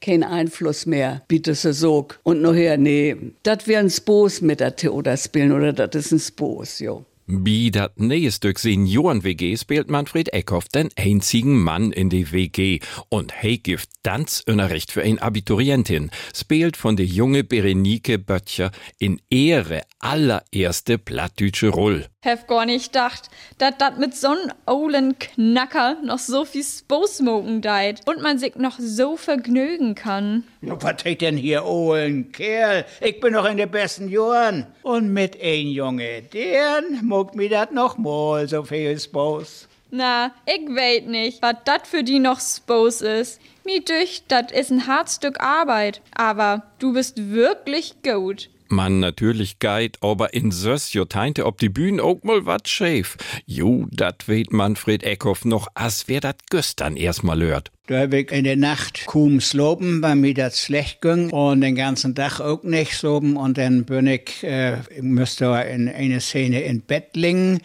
kein 0.00 0.24
Einfluss 0.24 0.86
mehr, 0.86 1.22
bitte 1.28 1.54
sie 1.54 1.72
so. 1.72 2.08
Und 2.24 2.42
nachher, 2.42 2.76
nee, 2.78 3.16
das 3.44 3.68
wäre 3.68 3.80
ein 3.80 3.90
Spoos 3.90 4.40
mit 4.40 4.58
der 4.58 4.74
Theater 4.74 5.16
spielen 5.16 5.52
oder 5.52 5.72
das 5.72 6.06
ist 6.06 6.12
ein 6.12 6.18
Spoos, 6.18 6.80
jo. 6.80 7.04
Wie 7.28 7.72
dat 7.72 7.92
Stück 8.28 8.58
Senioren-WG 8.58 9.56
spielt 9.56 9.90
Manfred 9.90 10.32
Eckhoff 10.32 10.68
den 10.68 10.90
einzigen 10.96 11.60
Mann 11.60 11.90
in 11.90 12.08
die 12.08 12.30
WG. 12.30 12.78
Und 13.08 13.32
hey 13.34 13.58
gibt 13.58 13.88
Tanzunterricht 14.04 14.92
für 14.92 15.02
ein 15.02 15.18
Abiturientin. 15.18 16.10
Spielt 16.32 16.76
von 16.76 16.94
der 16.94 17.06
junge 17.06 17.42
Berenike 17.42 18.20
Böttcher 18.20 18.70
in 19.00 19.20
Ehre 19.28 19.82
allererste 19.98 20.98
plattdütsche 20.98 21.68
Roll. 21.70 22.06
Hef 22.26 22.48
gar 22.48 22.66
nicht 22.66 22.92
gedacht, 22.92 23.30
dat 23.58 23.80
dat 23.80 23.98
mit 23.98 24.12
so'n 24.12 24.52
ollen 24.66 25.16
Knacker 25.16 25.96
noch 26.02 26.18
so 26.18 26.44
viel 26.44 26.64
Sposmoken 26.64 27.62
deit 27.62 28.00
und 28.08 28.20
man 28.20 28.36
sich 28.36 28.56
noch 28.56 28.80
so 28.80 29.16
vergnügen 29.16 29.94
kann. 29.94 30.42
Ja, 30.60 30.74
was 30.82 30.96
tät 30.96 31.20
denn 31.20 31.36
hier, 31.36 31.64
ollen 31.64 32.32
Kerl? 32.32 32.84
Ich 33.00 33.20
bin 33.20 33.34
noch 33.34 33.48
in 33.48 33.58
den 33.58 33.70
besten 33.70 34.08
Jahren. 34.08 34.66
Und 34.82 35.12
mit 35.12 35.40
ein 35.40 35.68
Junge, 35.68 36.22
den 36.22 37.06
muckt 37.06 37.36
mir 37.36 37.48
dat 37.48 37.72
noch 37.72 37.96
mal 37.96 38.48
so 38.48 38.64
viel 38.64 38.98
Spos. 38.98 39.68
Na, 39.92 40.32
ich 40.46 40.66
weet 40.68 41.06
nicht, 41.06 41.40
was 41.42 41.54
dat 41.64 41.86
für 41.86 42.02
die 42.02 42.18
noch 42.18 42.40
Spos 42.40 43.02
ist. 43.02 43.40
Mir 43.64 43.82
dücht, 43.84 44.24
dat 44.28 44.50
is 44.50 44.70
ein 44.70 44.88
Hartstück 44.88 45.40
Arbeit. 45.40 46.00
Aber 46.12 46.64
du 46.80 46.92
bist 46.92 47.30
wirklich 47.30 47.94
gut. 48.02 48.48
Man 48.70 49.00
natürlich 49.00 49.58
geit, 49.58 49.98
aber 50.00 50.34
in 50.34 50.50
Sössjo 50.50 51.04
teinte 51.04 51.46
ob 51.46 51.58
die 51.58 51.68
Bühne 51.68 52.02
auch 52.02 52.22
mal 52.22 52.46
wat 52.46 52.68
schäf. 52.68 53.16
Jo, 53.44 53.86
dat 53.90 54.28
weht 54.28 54.52
Manfred 54.52 55.02
Eckhoff 55.02 55.44
noch, 55.44 55.68
as 55.74 56.08
wer 56.08 56.20
dat 56.20 56.36
gestern 56.50 56.96
erstmal 56.96 57.40
hört. 57.40 57.70
Da 57.86 58.00
hab 58.00 58.12
ich 58.12 58.32
in 58.32 58.44
der 58.44 58.56
Nacht 58.56 59.06
kaum 59.06 59.40
sloben, 59.40 60.02
weil 60.02 60.16
mir 60.16 60.34
das 60.34 60.60
schlecht 60.60 61.02
ging 61.02 61.30
und 61.30 61.60
den 61.60 61.76
ganzen 61.76 62.14
Tag 62.14 62.40
auch 62.40 62.64
nicht 62.64 62.92
sloben 62.92 63.36
und 63.36 63.58
dann 63.58 63.84
bin 63.84 64.08
ich, 64.08 64.42
äh, 64.42 64.78
ich 64.90 65.02
müsste 65.02 65.44
in 65.70 65.88
eine 65.88 66.20
Szene 66.20 66.62
in 66.62 66.80
Bett 66.80 67.14
liegen 67.14 67.60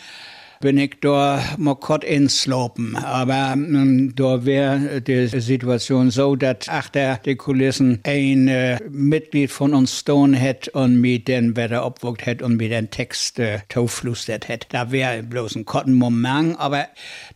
bin 0.62 0.78
ich 0.78 1.00
da 1.02 1.44
mal 1.58 1.76
kurz 1.76 2.06
inslopen. 2.06 2.96
Aber 2.96 3.54
ähm, 3.54 4.14
da 4.16 4.46
wäre 4.46 5.02
die 5.02 5.28
Situation 5.28 6.12
so, 6.12 6.36
dass 6.36 6.70
achter 6.70 7.20
die 7.26 7.36
Kulissen 7.36 8.00
ein 8.04 8.48
äh, 8.48 8.80
Mitglied 8.90 9.52
von 9.52 9.74
uns 9.74 10.00
Stone 10.00 10.38
hätte 10.38 10.72
und 10.72 11.02
mir 11.02 11.20
den 11.20 11.56
Wetter 11.56 11.86
obwogt 11.86 12.26
hätte 12.26 12.46
und 12.46 12.58
mir 12.58 12.70
den 12.70 12.92
Text 12.92 13.40
äh, 13.40 13.60
tauflustert 13.70 14.48
hätte. 14.48 14.68
Da 14.70 14.92
wäre 14.92 15.24
bloß 15.24 15.56
ein 15.56 15.66
kurzen 15.66 15.96
Moment, 15.96 16.60
aber 16.60 16.88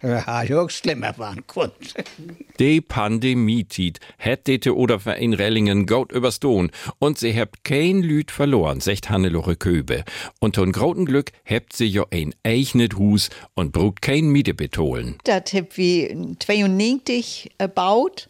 da 0.02 0.26
habe 0.26 0.46
ich 0.46 0.54
auch 0.54 0.70
schlimmer 0.70 1.18
waren 1.18 1.44
Grund. 1.48 1.74
Die 2.60 2.80
Pandemie-Tit 2.80 4.00
hätte 4.18 4.76
oder 4.76 5.00
Verein 5.00 5.34
Rellingen 5.34 5.86
Gaut 5.86 6.12
überstehen 6.12 6.72
und 7.00 7.18
sie 7.18 7.38
habt 7.38 7.64
kein 7.64 8.02
Lüd 8.02 8.32
verloren, 8.32 8.80
sagt 8.80 9.10
Hannelore 9.10 9.56
Köbe. 9.56 10.06
Und 10.40 10.56
von 10.56 10.72
groten 10.72 11.06
Glück 11.06 11.32
habt 11.44 11.74
sie 11.74 11.88
ja 11.88 12.06
ein 12.12 12.34
eichnet 12.44 12.98
Hus 13.16 13.30
und 13.54 13.72
braucht 13.72 14.02
kein 14.02 14.28
Miete 14.28 14.54
betolen. 14.54 15.16
Das 15.24 15.54
habt 15.54 15.78
wir 15.78 16.36
92 16.40 17.52
erbaut. 17.58 18.30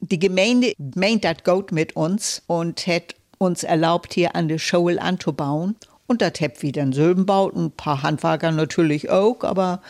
Die 0.00 0.18
Gemeinde 0.18 0.72
meint 0.94 1.24
das 1.24 1.44
gut 1.44 1.72
mit 1.72 1.96
uns 1.96 2.42
und 2.46 2.86
hat 2.86 3.14
uns 3.38 3.64
erlaubt, 3.64 4.14
hier 4.14 4.34
an 4.34 4.48
der 4.48 4.58
Schule 4.58 5.00
anzubauen. 5.02 5.76
Und 6.06 6.22
das 6.22 6.34
habt 6.40 6.62
wir 6.62 6.72
dann 6.72 6.92
selber 6.92 7.24
baut, 7.24 7.56
ein 7.56 7.70
paar 7.70 8.02
Handwerker 8.02 8.50
natürlich 8.50 9.10
auch, 9.10 9.42
aber 9.42 9.80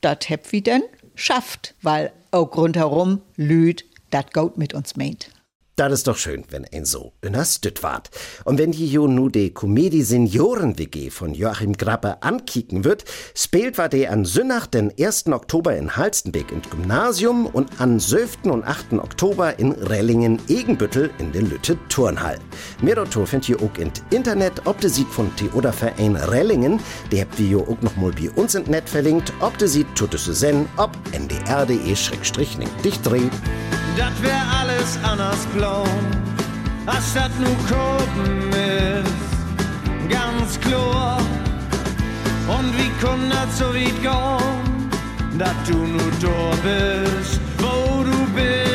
das 0.00 0.18
habt 0.30 0.52
wir 0.52 0.62
dann 0.62 0.82
schafft, 1.14 1.74
weil 1.82 2.12
auch 2.30 2.56
rundherum 2.56 3.20
Lüd 3.36 3.84
das 4.10 4.26
gut 4.32 4.56
mit 4.56 4.72
uns 4.74 4.96
meint. 4.96 5.30
Das 5.78 5.92
ist 5.92 6.06
doch 6.06 6.16
schön, 6.16 6.42
wenn 6.48 6.64
ein 6.72 6.86
so 6.86 7.12
Stütt 7.44 7.82
wart. 7.82 8.08
Und 8.44 8.58
wenn 8.58 8.72
die 8.72 8.90
jo 8.90 9.08
nu 9.08 9.28
de 9.28 9.50
Komödie 9.50 10.04
Senioren-WG 10.04 11.10
von 11.10 11.34
Joachim 11.34 11.74
Grappe 11.74 12.22
ankicken 12.22 12.82
wird, 12.82 13.04
spielt 13.34 13.76
war 13.76 13.90
de 13.90 14.06
an 14.06 14.24
Sünnach 14.24 14.66
den 14.66 14.90
1. 14.98 15.26
Oktober 15.26 15.76
in 15.76 15.94
Halstenbeck 15.94 16.50
im 16.50 16.62
Gymnasium 16.62 17.44
und 17.44 17.78
an 17.78 18.00
12. 18.00 18.44
und 18.44 18.64
8. 18.64 18.94
Oktober 18.94 19.58
in 19.58 19.72
Rellingen-Egenbüttel 19.72 21.10
in 21.18 21.32
der 21.32 21.42
Lütte 21.42 21.76
Turnhall. 21.90 22.38
Mehr 22.80 22.94
dazu 22.94 23.26
findet 23.26 23.50
ihr 23.50 23.60
auch 23.60 23.76
im 23.78 23.92
Internet, 24.08 24.62
ob 24.64 24.80
de 24.80 24.88
sieht 24.88 25.08
von 25.08 25.30
Theoderverein 25.36 26.16
Rellingen, 26.16 26.80
der 27.12 27.26
habt 27.26 27.38
jo 27.38 27.60
auch 27.60 27.82
noch 27.82 27.96
mal 27.96 28.12
bei 28.12 28.30
uns 28.30 28.54
im 28.54 28.64
Net 28.64 28.88
verlinkt, 28.88 29.30
ob 29.40 29.58
de 29.58 29.68
sieht, 29.68 29.94
tut 29.94 30.14
es 30.14 30.24
sen, 30.24 30.66
ob 30.78 30.96
ndr.de-dicht 31.12 32.16
Dat 33.96 34.20
wär 34.20 34.42
alles 34.60 34.98
anders 35.02 35.46
blau, 35.54 35.84
as 36.84 37.12
dat 37.14 37.30
nu 37.38 37.48
kopen 37.68 38.52
ist, 38.52 40.08
ganz 40.08 40.60
klar. 40.60 41.18
Und 42.46 42.76
wie 42.76 42.90
kann 43.00 43.30
das 43.30 43.58
so 43.58 43.74
weit 43.74 44.02
gehen, 44.02 45.38
dass 45.38 45.56
du 45.66 45.76
nur 45.76 46.12
da 46.20 46.56
bist, 46.62 47.40
wo 47.58 48.04
du 48.04 48.32
bist. 48.34 48.65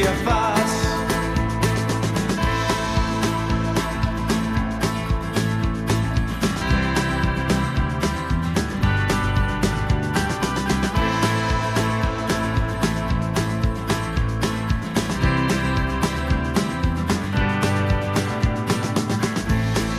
Hier 0.00 0.12
fast. 0.24 0.60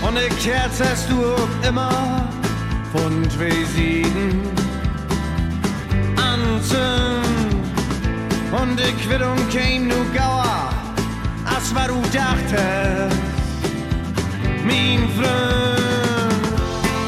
Und 0.01 0.17
eine 0.17 0.29
Kerze 0.29 0.89
hast 0.89 1.09
du 1.09 1.23
immer 1.67 2.27
von 2.91 3.29
zwei 3.29 3.51
Siegen 3.75 4.60
Die 8.77 8.93
Quittung 8.93 9.37
käme 9.49 9.87
nu 9.87 9.95
gauer, 10.13 10.69
als 11.45 11.75
was 11.75 11.87
du 11.87 12.01
dachtest, 12.13 13.19
mein 14.63 15.09
Freund. 15.17 16.45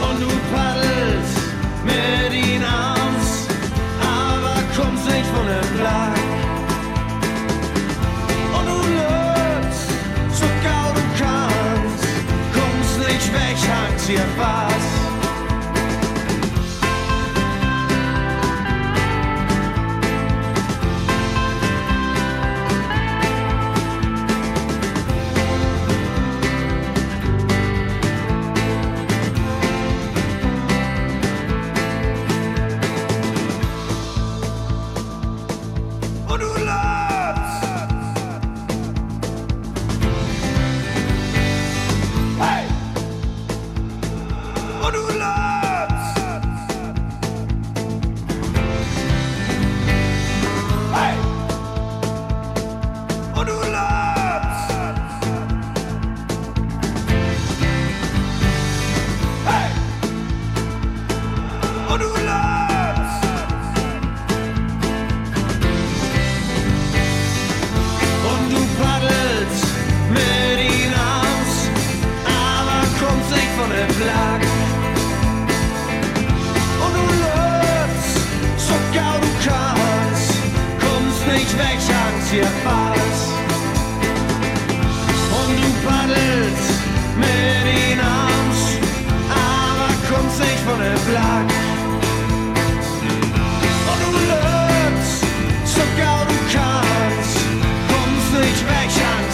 Und 0.06 0.22
du 0.22 0.30
paddelst 0.52 1.38
mit 1.86 2.34
ihn 2.34 2.64
aus, 2.64 3.48
aber 4.02 4.56
kommst 4.76 5.06
nicht 5.06 5.30
von 5.34 5.48
dem 5.48 5.70
Platz. 5.80 6.20
Und 8.58 8.66
du 8.68 8.80
läufst, 9.00 9.90
so 10.40 10.46
gau 10.66 10.92
du 10.94 11.04
kannst, 11.22 12.04
kommst 12.54 12.98
nicht 13.08 13.34
weg, 13.34 13.58
hangst 13.72 14.08
hier 14.08 14.28
fast. 14.38 14.73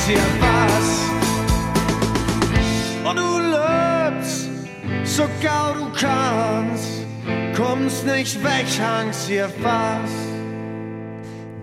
Hier 0.09 0.17
fast. 0.41 1.01
Und 3.07 3.15
du 3.15 3.39
lebst, 3.39 4.49
so 5.03 5.23
gau 5.43 5.73
du 5.73 5.91
kannst, 5.93 7.05
kommst 7.55 8.05
nicht 8.05 8.43
weg, 8.43 8.65
hangst 8.81 9.27
hier 9.27 9.49
fast. 9.61 10.28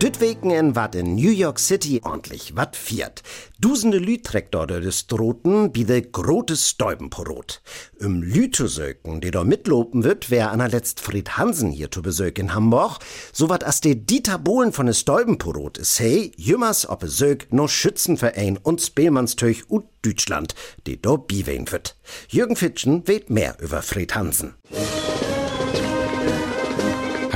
Dütweken 0.03 0.51
wat 0.77 0.95
in 0.95 1.15
New 1.15 1.31
York 1.31 1.59
City 1.59 2.03
ordentlich 2.05 2.55
wat 2.55 2.77
fiert. 2.77 3.23
Dusende 3.59 3.97
Lüt 3.97 4.25
trägt 4.25 4.53
dort 4.53 4.69
des 4.71 5.07
Droten 5.07 5.73
grotes 6.13 6.69
Stäubenporot. 6.69 7.63
Im 7.99 8.21
Lütesöken, 8.21 9.23
die 9.23 9.31
dort 9.31 9.47
mitlopen 9.47 10.05
wird, 10.05 10.31
wär 10.31 10.51
anerletzt 10.51 11.01
Fried 11.01 11.39
Hansen 11.39 11.71
hier 11.71 11.91
zu 11.91 12.03
Besök 12.03 12.39
in 12.39 12.53
Hamburg, 12.53 12.99
so 13.33 13.49
wat 13.49 13.65
as 13.65 13.81
de 13.81 13.95
Dieter 13.95 14.39
Bohlen 14.39 14.73
von 14.73 14.85
de 14.85 14.95
Stäubenporot 14.95 15.79
is 15.79 15.99
hey, 15.99 16.31
jümmers 16.37 16.87
ob 16.87 17.01
Besök 17.01 17.47
no 17.51 17.67
Schützenverein 17.67 18.59
und 18.59 18.83
Spielmannstöch 18.83 19.71
und 19.71 19.87
Deutschland, 20.03 20.55
die 20.87 21.01
do 21.01 21.17
biwein 21.17 21.73
wird. 21.73 21.97
Jürgen 22.29 22.57
Fitschen 22.57 23.09
weht 23.09 23.31
mehr 23.31 23.57
über 23.61 23.81
Fried 23.81 24.15
Hansen. 24.15 24.57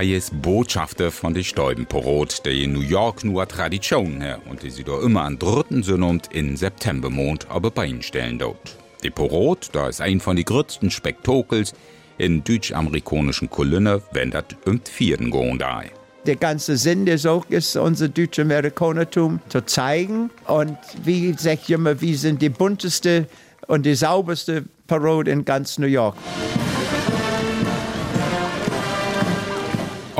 Ist 0.00 0.40
Botschafter 0.40 1.10
von 1.10 1.34
de 1.34 1.44
Stäubenporot, 1.44 2.46
der 2.46 2.54
in 2.54 2.72
New 2.72 2.80
York 2.80 3.22
nur 3.22 3.46
Tradition 3.46 4.22
her 4.22 4.40
und 4.48 4.62
die 4.62 4.70
sie 4.70 4.82
da 4.82 4.98
immer 4.98 5.22
an 5.24 5.38
dritten 5.38 5.82
Sonnund 5.82 6.28
in 6.32 6.56
Septembermond 6.56 7.46
aber 7.50 7.70
beinstellen 7.70 8.38
dort. 8.38 8.76
Die 9.04 9.10
Porot, 9.10 9.68
da 9.72 9.88
ist 9.88 10.00
ein 10.00 10.18
von 10.20 10.36
die 10.36 10.44
größten 10.46 10.90
Spektakels 10.90 11.74
in 12.16 12.42
deutsch-amerikanischen 12.42 13.50
Kolonne, 13.50 14.00
wenn 14.12 14.30
dat 14.30 14.56
um 14.64 14.80
vierten 14.82 15.30
gehen 15.30 15.58
da. 15.58 15.82
Der 16.24 16.36
ganze 16.36 16.78
Sinn 16.78 17.04
der 17.04 17.18
Sog 17.18 17.50
ist, 17.50 17.76
unser 17.76 18.08
deutsche 18.08 18.42
Amerikanertum 18.42 19.40
zu 19.50 19.66
zeigen. 19.66 20.30
Und 20.46 20.78
wie 21.04 21.34
sag 21.36 21.58
ich 21.62 21.70
immer, 21.70 22.00
wir 22.00 22.16
sind 22.16 22.40
die 22.40 22.48
bunteste 22.48 23.26
und 23.66 23.84
die 23.84 23.94
sauberste 23.94 24.64
Parode 24.86 25.30
in 25.30 25.44
ganz 25.44 25.78
New 25.78 25.86
York. 25.86 26.16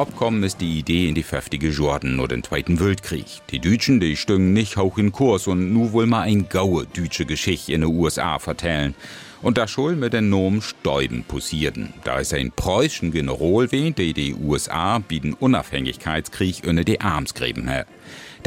Abkommen 0.01 0.43
ist 0.45 0.63
die 0.63 0.79
Idee 0.79 1.11
in 1.11 1.15
die 1.15 1.23
50er 1.23 1.69
Jordan 1.69 2.17
nur 2.17 2.27
den 2.27 2.43
Zweiten 2.43 2.81
Weltkrieg. 2.81 3.27
Die 3.51 3.59
Deutschen, 3.59 4.01
die 4.01 4.17
stüngen 4.17 4.55
nicht 4.55 4.79
hoch 4.79 4.97
in 4.97 5.13
Kurs 5.13 5.47
und 5.47 5.75
nu 5.75 5.93
wohl 5.93 6.07
mal 6.07 6.23
ein 6.23 6.49
gaue 6.49 6.87
deutsche 6.87 7.27
Geschichte 7.27 7.75
in 7.75 7.83
den 7.83 7.91
USA 7.91 8.39
vertellen. 8.39 8.95
Und 9.43 9.59
da 9.59 9.69
schul 9.69 9.97
mit 9.97 10.15
den 10.15 10.31
Nomen 10.31 10.63
Stäuben 10.63 11.25
posierten. 11.25 11.93
Da 12.03 12.19
ist 12.19 12.33
ein 12.33 12.51
preußischen 12.51 13.13
General 13.13 13.71
wen, 13.73 13.95
der 13.95 14.15
die 14.15 14.35
USA 14.35 15.01
bieten 15.01 15.35
Unabhängigkeitskrieg 15.35 16.63
ohne 16.67 16.87
die 16.87 17.03
Armsgräben 17.03 17.69
her. 17.69 17.85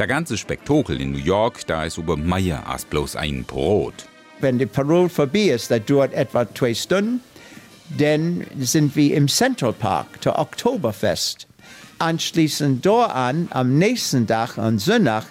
Der 0.00 0.08
ganze 0.08 0.36
Spektakel 0.36 1.00
in 1.00 1.12
New 1.12 1.18
York, 1.18 1.64
da 1.68 1.84
ist 1.84 1.98
über 1.98 2.16
Meier 2.16 2.68
als 2.68 2.84
bloß 2.84 3.14
ein 3.14 3.44
Brot. 3.44 4.06
Wenn 4.40 4.58
die 4.58 4.66
Parole 4.66 5.08
vorbei 5.08 5.50
ist, 5.50 5.70
das 5.70 5.84
dauert 5.84 6.14
etwa 6.14 6.52
zwei 6.52 6.74
Stunden, 6.74 7.20
dann 7.90 8.44
sind 8.58 8.96
wir 8.96 9.14
im 9.14 9.28
Central 9.28 9.72
Park 9.72 10.06
zur 10.22 10.38
Oktoberfest. 10.38 11.46
Anschließend 11.98 12.84
da 12.84 13.06
an, 13.06 13.48
am 13.50 13.78
nächsten 13.78 14.26
Tag, 14.26 14.58
am 14.58 14.78
Sonntag, 14.78 15.24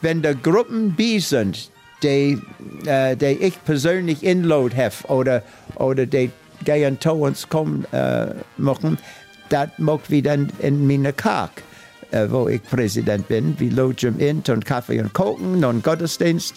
wenn 0.00 0.22
da 0.22 0.32
Gruppen 0.32 0.94
B 0.94 1.18
sind, 1.18 1.70
die, 2.02 2.40
äh, 2.84 3.16
die 3.16 3.38
ich 3.40 3.62
persönlich 3.64 4.22
inload 4.22 4.76
habe 4.76 4.94
oder, 5.08 5.42
oder 5.76 6.06
die 6.06 6.30
gehen 6.64 7.00
zu 7.00 7.12
uns 7.12 7.48
kommen 7.48 7.84
äh, 7.92 8.34
machen, 8.56 8.98
das 9.48 9.68
mag 9.78 10.00
wie 10.08 10.22
dann 10.22 10.50
in 10.60 10.86
meine 10.86 11.12
Kark, 11.12 11.62
äh, 12.10 12.26
wo 12.28 12.48
ich 12.48 12.62
Präsident 12.62 13.28
bin. 13.28 13.58
Wir 13.58 13.70
logen 13.70 14.18
in 14.18 14.42
und 14.48 14.64
Kaffee 14.64 15.00
und 15.00 15.12
Kochen 15.12 15.64
und 15.64 15.84
Gottesdienst. 15.84 16.54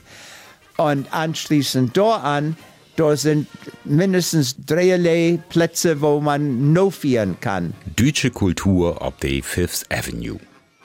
Und 0.77 1.13
anschließend 1.13 1.95
da 1.97 2.15
an, 2.15 2.55
da 2.99 3.15
sind 3.15 3.47
mindestens 3.85 4.57
dreierlei 4.65 5.39
Plätze, 5.47 6.01
wo 6.01 6.19
man 6.19 6.73
no 6.73 6.89
feiern 6.89 7.37
kann. 7.39 7.73
Deutsche 7.95 8.29
Kultur 8.29 9.01
auf 9.01 9.15
der 9.17 9.41
Fifth 9.41 9.85
Avenue. 9.89 10.37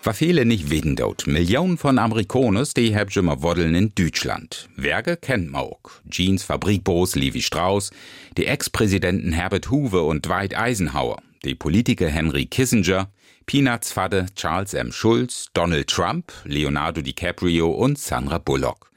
Was 0.05 0.19
viele 0.19 0.45
nicht 0.45 0.71
wissen 0.71 0.97
dort, 0.97 1.27
Millionen 1.27 1.77
von 1.77 1.99
Amerikaners, 1.99 2.75
die 2.75 2.95
haben 2.95 3.11
schon 3.11 3.25
mal 3.25 3.43
Woddeln 3.43 3.75
in 3.75 3.93
Deutschland. 3.97 4.69
Werke 4.77 5.17
kennt 5.17 5.51
man 5.51 5.63
auch. 5.63 5.81
Jeans 6.09 6.45
Fabrikbos 6.45 7.17
Levi 7.17 7.43
Strauss, 7.43 7.91
die 8.37 8.47
Ex-Präsidenten 8.47 9.33
Herbert 9.33 9.71
Hoover 9.71 10.05
und 10.05 10.27
Dwight 10.27 10.57
Eisenhower, 10.57 11.21
die 11.45 11.55
Politiker 11.55 12.09
Henry 12.09 12.47
Kissinger, 12.47 13.09
Peanuts 13.47 13.93
Vater 13.93 14.27
Charles 14.37 14.75
M. 14.75 14.93
Schulz, 14.93 15.49
Donald 15.53 15.89
Trump, 15.89 16.33
Leonardo 16.45 17.01
DiCaprio 17.01 17.71
und 17.71 17.99
Sandra 17.99 18.39
Bullock. 18.39 18.94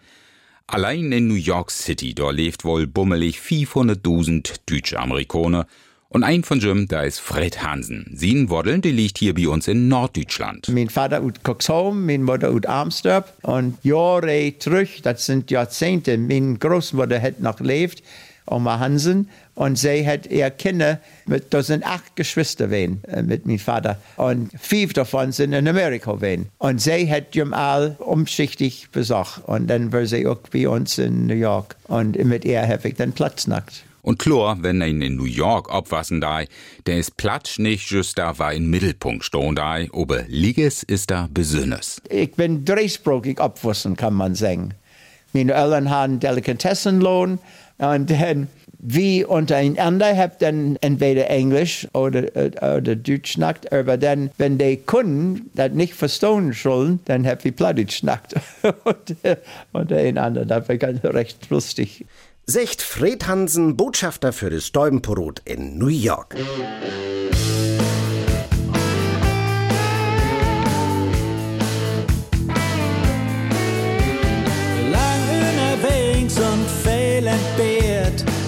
Allein 0.70 1.14
in 1.14 1.30
New 1.30 1.36
York 1.36 1.72
City, 1.72 2.14
da 2.14 2.30
lebt 2.30 2.66
wohl 2.66 2.88
bummelig 2.88 3.40
400.000 3.40 4.56
deutsche 4.66 5.00
Amerikaner, 5.00 5.66
und 6.10 6.24
ein 6.24 6.44
von 6.44 6.60
Jim, 6.60 6.88
da 6.88 7.02
ist 7.04 7.20
Fred 7.20 7.64
Hansen. 7.64 8.10
Sien 8.14 8.50
Woddeln, 8.50 8.82
die 8.82 8.92
liegt 8.92 9.18
hier 9.18 9.34
bei 9.34 9.48
uns 9.48 9.68
in 9.68 9.90
Norddeutschland. 9.90 10.70
Mein 10.70 10.90
Vater 10.90 11.22
ut 11.22 11.44
Cuxhome, 11.44 12.00
meine 12.00 12.24
Mutter 12.24 12.54
ut 12.54 12.66
Armstorp. 12.66 13.34
Und 13.44 13.78
Jahre 13.84 14.54
zurück, 14.58 14.88
das 15.04 15.26
sind 15.26 15.52
Jahrzehnte, 15.52 16.18
meine 16.18 16.58
Großmutter 16.58 17.22
hat 17.22 17.42
noch 17.42 17.58
gelebt, 17.58 18.04
Oma 18.46 18.80
Hansen. 18.80 19.30
Und 19.58 19.80
sie 19.80 20.06
hat 20.06 20.28
ihr 20.28 20.52
Kinder, 20.52 21.00
mit, 21.26 21.52
da 21.52 21.64
sind 21.64 21.84
acht 21.84 22.16
Geschwister 22.16 22.70
wen, 22.70 23.04
äh, 23.06 23.24
mit 23.24 23.48
meinem 23.48 23.58
Vater. 23.58 24.00
Und 24.16 24.52
fünf 24.62 24.94
davon 24.94 25.32
sind 25.32 25.52
in 25.52 25.68
Amerika 25.68 26.22
wen. 26.22 26.50
Und 26.60 26.80
sie 26.80 27.12
hat 27.12 27.36
ihm 27.36 27.56
all 27.56 27.96
umschichtig 27.98 28.90
besucht. 28.92 29.42
Und 29.48 29.66
dann 29.66 29.92
war 29.92 30.06
sie 30.06 30.28
auch 30.28 30.38
bei 30.54 30.70
uns 30.70 31.00
in 31.00 31.26
New 31.26 31.34
York. 31.34 31.76
Und 31.88 32.24
mit 32.24 32.46
ihr 32.46 32.68
habe 32.68 32.88
ich 32.88 32.96
dann 32.98 33.14
Platz 33.14 33.48
nackt. 33.48 33.84
Und 34.04 34.20
klar, 34.20 34.60
wenn 34.62 34.80
ein 34.84 35.02
in 35.02 35.16
New 35.16 35.26
York 35.26 35.74
abwassen 35.74 36.22
da, 36.22 36.44
der 36.86 37.00
ist 37.00 37.18
Platsch 37.18 37.58
nicht 37.58 37.90
just 37.90 38.20
da 38.20 38.38
war 38.38 38.54
im 38.54 38.70
Mittelpunkt 38.70 39.26
stehen 39.26 39.56
da, 39.56 39.80
aber 39.92 40.22
Liges 40.28 40.84
ist 40.84 41.10
da 41.10 41.28
besonders. 41.32 42.00
Ich 42.10 42.32
bin 42.34 42.64
dreisprachig 42.64 43.42
abwassen, 43.42 43.96
kann 43.96 44.14
man 44.14 44.36
sagen. 44.36 44.76
Meine 45.34 45.54
Eltern 45.54 45.90
haben 45.90 46.20
Delikatessenlohn 46.20 47.40
und 47.80 48.10
dann 48.12 48.48
wie 48.80 49.26
untereinander 49.26 50.16
habt 50.16 50.42
dann 50.42 50.78
entweder 50.82 51.30
Englisch 51.30 51.88
oder, 51.94 52.24
oder 52.36 52.96
Deutsch 52.96 53.34
schnackt, 53.34 53.72
aber 53.72 53.98
dann, 53.98 54.30
wenn 54.38 54.58
die 54.58 54.78
Kunden 54.78 55.50
das 55.56 55.72
nicht 55.72 55.94
verstehen 55.94 56.54
sollen, 56.54 57.00
dann 57.06 57.26
habt 57.26 57.44
ihr 57.46 57.52
Plattdeutsch 57.52 57.98
schnackt 57.98 58.36
untereinander. 59.74 60.46
Das 60.46 60.70
war 60.70 60.78
ganz 60.78 61.04
recht 61.04 61.50
lustig. 61.50 62.06
Secht 62.46 62.82
Fred 62.82 63.28
Hansen, 63.28 63.76
Botschafter 63.76 64.32
für 64.32 64.50
das 64.50 64.68
Stäubenporot 64.68 65.42
in 65.44 65.78
New 65.78 65.88
York. 65.88 66.36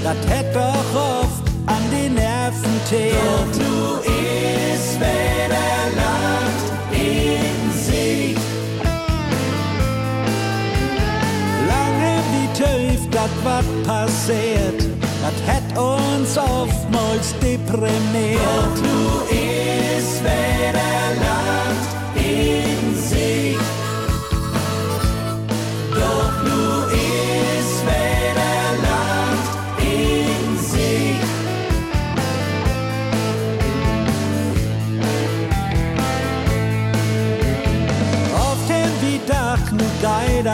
Das 0.10 0.28
hätt 0.32 0.56
doch 0.56 0.95
oft 0.95 1.43
an 1.65 1.84
die 1.91 2.10
Nerven 2.10 2.80
teert. 2.89 3.13
Doch 3.13 3.52
du 3.58 4.10
ist 4.10 5.00
weder 5.00 5.82
Land 6.00 6.62
in 6.91 7.72
Sieg. 7.84 8.38
Lange 11.67 12.13
wie 12.32 12.48
tief, 12.54 13.10
dat 13.12 13.34
wat 13.43 13.67
passiert, 13.86 14.82
dat 15.22 15.38
hätt 15.45 15.78
uns 15.78 16.38
oftmals 16.38 17.34
deprimiert. 17.41 18.39
Doch 18.45 18.82
du 18.82 19.36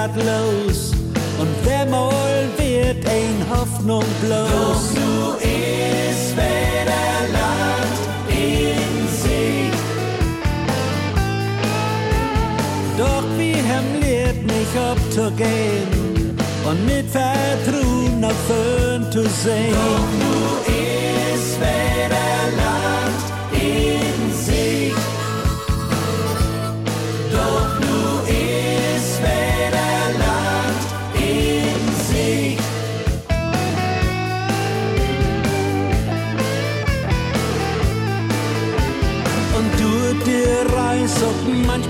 geht 0.06 0.16
dat 0.16 0.24
los 0.24 0.92
und 1.40 1.50
wer 1.64 1.86
mal 1.86 2.48
wird 2.58 3.06
ein 3.06 3.46
Hoffnung 3.50 4.04
bloß. 4.22 4.50
Doch 4.52 4.94
nu 4.94 5.36
is 5.40 6.36
weder 6.36 7.08
Land 7.34 7.98
in 8.30 9.08
Sieg. 9.22 9.74
Doch 12.98 13.24
wir 13.38 13.58
haben 13.72 14.02
lehrt 14.02 14.44
nicht 14.44 14.76
abzugehen 14.92 16.38
und 16.70 16.86
mit 16.86 17.06
Vertrauen 17.10 18.20
nach 18.20 18.40
vorn 18.48 19.12
zu 19.12 19.24
sehen. 19.24 19.74
Doch 19.74 20.10
nu 20.22 20.36
ist 21.34 21.60
weder 21.60 22.45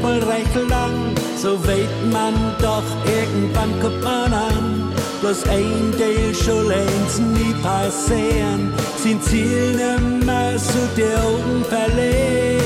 manchmal 0.06 0.20
recht 0.32 0.56
lang, 0.70 1.16
so 1.38 1.58
weht 1.68 2.12
man 2.12 2.34
doch 2.62 2.84
irgendwann 3.06 3.80
kommt 3.82 4.04
man 4.04 4.34
an. 4.34 4.94
Bloß 5.22 5.44
ein 5.50 5.94
Teil 5.98 6.34
schon 6.36 6.68
längst 6.68 7.20
nie 7.20 7.54
passieren, 7.62 8.74
sein 9.04 9.22
Ziel 9.22 9.76
nimmer 9.76 10.56
zu 10.58 10.88
die 10.96 11.04
Augen 11.04 11.66
verlieren. 11.66 12.65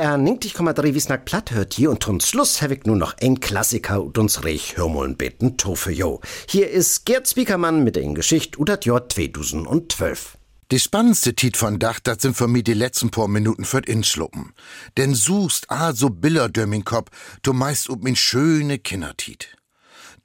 NDR 0.00 0.16
90,3 0.16 0.94
Wiesnack 0.94 1.26
platt 1.26 1.50
hört 1.50 1.74
hier 1.74 1.90
und 1.90 2.02
zum 2.02 2.20
Schluss 2.20 2.62
habe 2.62 2.72
ich 2.72 2.86
nur 2.86 2.96
noch 2.96 3.14
ein 3.20 3.38
Klassiker 3.38 4.02
und 4.02 4.16
uns 4.16 4.44
reich 4.44 4.78
hörmoln 4.78 5.18
beten 5.18 5.58
Tofe 5.58 5.92
jo. 5.92 6.22
Hier 6.48 6.70
ist 6.70 7.04
Gerd 7.04 7.28
Spiekermann 7.28 7.84
mit 7.84 7.96
der 7.96 8.04
Geschichte 8.14 8.58
ut 8.58 8.70
das 8.70 8.82
Jahr 8.86 9.06
2012. 9.06 10.38
Die 10.70 10.80
spannendste 10.80 11.34
Tit 11.34 11.58
von 11.58 11.78
Dach, 11.78 12.00
das 12.02 12.22
sind 12.22 12.34
für 12.34 12.48
mich 12.48 12.64
die 12.64 12.72
letzten 12.72 13.10
paar 13.10 13.28
Minuten 13.28 13.66
für 13.66 13.80
Inschluppen. 13.80 14.54
Denn 14.96 15.14
suchst 15.14 15.70
also 15.70 16.08
Biller 16.08 16.48
dömming 16.48 16.84
Kopf, 16.84 17.10
du 17.42 17.52
meist 17.52 17.90
ob 17.90 18.02
min 18.02 18.16
schöne 18.16 18.78
Kindertit. 18.78 19.54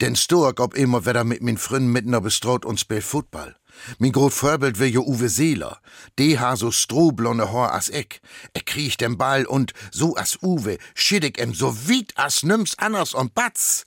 Denn 0.00 0.16
Stork 0.16 0.58
ob 0.58 0.74
immer 0.74 1.04
wieder 1.04 1.24
mit 1.24 1.42
min 1.42 1.58
Fründen 1.58 1.92
mitten 1.92 2.14
auf 2.14 2.30
Strout 2.30 2.66
und 2.66 2.80
spielt 2.80 3.04
Football. 3.04 3.54
Min 3.98 4.12
grot 4.12 4.32
Vorbild 4.32 4.78
wär 4.78 4.88
jo 4.88 5.02
Uwe 5.02 5.28
Seeler. 5.28 5.80
De 6.18 6.38
ha 6.38 6.56
so 6.56 6.70
strohblonde 6.70 7.52
Haar 7.52 7.72
as 7.72 7.88
ich. 7.88 8.20
Er 8.54 8.62
kriecht 8.62 9.00
den 9.00 9.18
Ball 9.18 9.44
und 9.46 9.72
so 9.90 10.16
as 10.16 10.38
Uwe, 10.42 10.78
schiddig 10.94 11.38
em 11.38 11.54
so 11.54 11.74
weit 11.88 12.12
as 12.16 12.42
nimm's 12.42 12.78
anders 12.78 13.14
und 13.14 13.34
batz. 13.34 13.84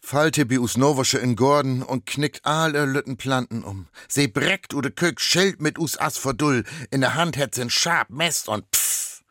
Falte 0.00 0.46
bi 0.46 0.58
us 0.58 0.76
Noversche 0.76 1.18
in 1.18 1.36
Gordon 1.36 1.82
und 1.82 2.06
knickt 2.06 2.44
alle 2.44 2.86
Lütten 2.86 3.16
Planten 3.16 3.62
um. 3.62 3.86
Se 4.08 4.26
breckt 4.26 4.74
ude 4.74 4.90
Kök 4.90 5.20
schellt 5.20 5.60
mit 5.60 5.78
us 5.78 5.96
as 5.96 6.18
verdull. 6.18 6.64
In 6.90 7.02
der 7.02 7.14
Hand 7.14 7.36
hätt's 7.36 7.58
ein 7.58 7.70
Schab 7.70 8.10
Mest 8.10 8.48
und 8.48 8.64
pff. 8.74 9.22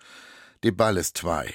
Die 0.63 0.71
Ball 0.71 0.97
ist 0.97 1.17
zwei. 1.17 1.53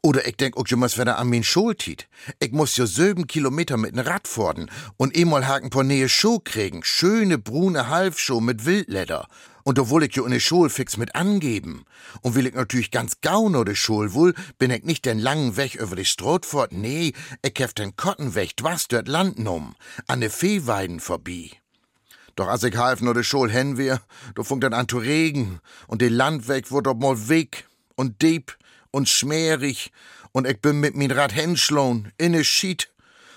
Oder 0.00 0.26
ich 0.28 0.36
denk 0.36 0.56
auch 0.56 0.66
jemals 0.66 0.96
wieder 0.96 1.18
an 1.18 1.28
min 1.28 1.42
Schultit. 1.42 2.08
Ich 2.38 2.52
muss 2.52 2.76
jo 2.76 2.86
sieben 2.86 3.26
Kilometer 3.26 3.76
mit 3.76 3.94
n 3.94 3.98
Rad 3.98 4.28
forden 4.28 4.70
und 4.96 5.16
emal 5.16 5.48
haken 5.48 5.70
po 5.70 5.82
Nähe 5.82 6.08
Schuh 6.08 6.38
kriegen. 6.38 6.84
Schöne 6.84 7.36
brune 7.36 7.88
Halfschuh 7.88 8.40
mit 8.40 8.64
Wildleder. 8.64 9.26
Und 9.64 9.76
will 9.90 10.04
ich 10.04 10.14
jo 10.14 10.24
in 10.24 10.30
de 10.30 10.40
Schul 10.40 10.70
fix 10.70 10.96
mit 10.96 11.16
angeben. 11.16 11.84
Und 12.22 12.36
will 12.36 12.46
ich 12.46 12.54
natürlich 12.54 12.92
ganz 12.92 13.20
gaun 13.20 13.56
o 13.56 13.64
de 13.64 13.74
Schul 13.74 14.14
wohl, 14.14 14.34
bin 14.56 14.70
ich 14.70 14.84
nicht 14.84 15.04
den 15.04 15.18
langen 15.18 15.56
Weg 15.56 15.74
über 15.74 15.96
die 15.96 16.04
Stroot 16.04 16.46
fort. 16.46 16.72
Nee, 16.72 17.12
ich 17.42 17.58
hef 17.58 17.74
den 17.74 17.96
Kottenweg 17.96 18.52
was 18.62 18.86
dort 18.86 19.08
Land 19.08 19.38
num. 19.38 19.74
An 20.06 20.20
de 20.20 20.30
Viehweiden 20.30 21.00
vorbei. 21.00 21.50
Doch 22.36 22.46
als 22.46 22.62
ich 22.62 22.76
half 22.76 23.00
nur 23.00 23.14
de 23.14 23.24
Schul 23.24 23.50
hen 23.50 23.76
wir, 23.76 24.00
da 24.36 24.44
funkt 24.44 24.62
dann 24.62 24.74
an 24.74 24.88
zu 24.88 24.98
regen. 24.98 25.58
Und 25.88 26.02
de 26.02 26.08
Landweg 26.08 26.70
wurde 26.70 26.94
mal 26.94 27.28
weg 27.28 27.66
und 27.96 28.22
deep 28.22 28.56
und 28.90 29.08
schmerig 29.08 29.92
und 30.32 30.46
ich 30.46 30.60
bin 30.60 30.80
mit 30.80 30.94
min 30.96 31.10
Rad 31.10 31.34
henschlohn, 31.34 32.12
inne 32.18 32.44
schied. 32.44 32.92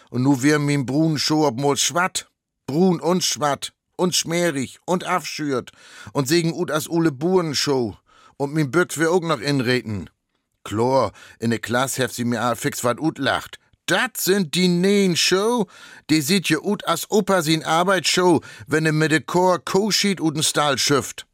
Und 0.10 0.24
nu 0.24 0.44
wir 0.44 0.60
min 0.60 0.86
brun 0.86 1.18
Scho 1.18 1.48
ob 1.48 1.58
mol 1.58 1.78
schwatt, 1.78 2.30
brun 2.68 3.00
und 3.00 3.24
schwatt 3.24 3.74
und 3.96 4.16
schmerig 4.16 4.80
und 4.86 5.06
afschürt 5.06 5.72
und 6.12 6.28
segen 6.28 6.54
ut 6.54 6.72
as 6.72 6.88
ule 6.88 7.12
Buren-Show 7.12 7.96
und 8.38 8.54
min 8.54 8.72
Büchs 8.72 8.98
wir 8.98 9.12
auch 9.12 9.22
noch 9.22 9.40
inreden. 9.40 10.10
Chlor, 10.64 11.12
in 11.40 11.50
de 11.52 11.60
Klass 11.60 11.98
hef 11.98 12.12
sie 12.12 12.26
mir 12.26 12.42
a 12.42 12.56
fix 12.56 12.84
wat 12.84 13.00
ut 13.00 13.18
lacht. 13.18 13.58
Dat 13.86 14.18
sind 14.18 14.54
die 14.54 14.68
Nähen 14.68 15.18
Show, 15.18 15.68
die 16.10 16.22
sieht 16.22 16.50
je 16.50 16.58
ut 16.58 16.88
as 16.88 17.10
Opa 17.10 17.42
sin 17.42 17.64
Arbeit 17.64 18.08
Show, 18.08 18.42
wenn 18.68 18.86
er 18.86 18.94
mit 18.94 19.12
de 19.12 19.22
Chor 19.22 19.60
Co-Sheet 19.60 20.22
uten 20.22 20.44
Stahl 20.44 20.78
schüfft. 20.78 21.26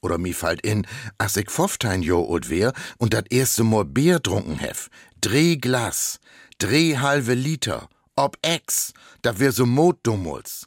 Oder 0.00 0.18
mi 0.18 0.32
fallt 0.32 0.60
in, 0.60 0.86
as 1.18 1.36
ich 1.36 1.50
15 1.50 2.02
Jo 2.02 2.32
alt 2.32 2.48
wär 2.48 2.72
und 2.98 3.14
dat 3.14 3.32
erste 3.32 3.64
Mal 3.64 3.84
Bier 3.84 4.22
trunken 4.22 4.58
hef. 4.58 4.88
Dreh 5.20 5.56
Glas, 5.56 6.20
dreh 6.58 6.98
halbe 6.98 7.34
Liter, 7.34 7.88
ob 8.14 8.38
Ex, 8.42 8.92
da 9.22 9.38
wär 9.38 9.52
so 9.52 9.66
Mot 9.66 9.98
dummuls. 10.02 10.66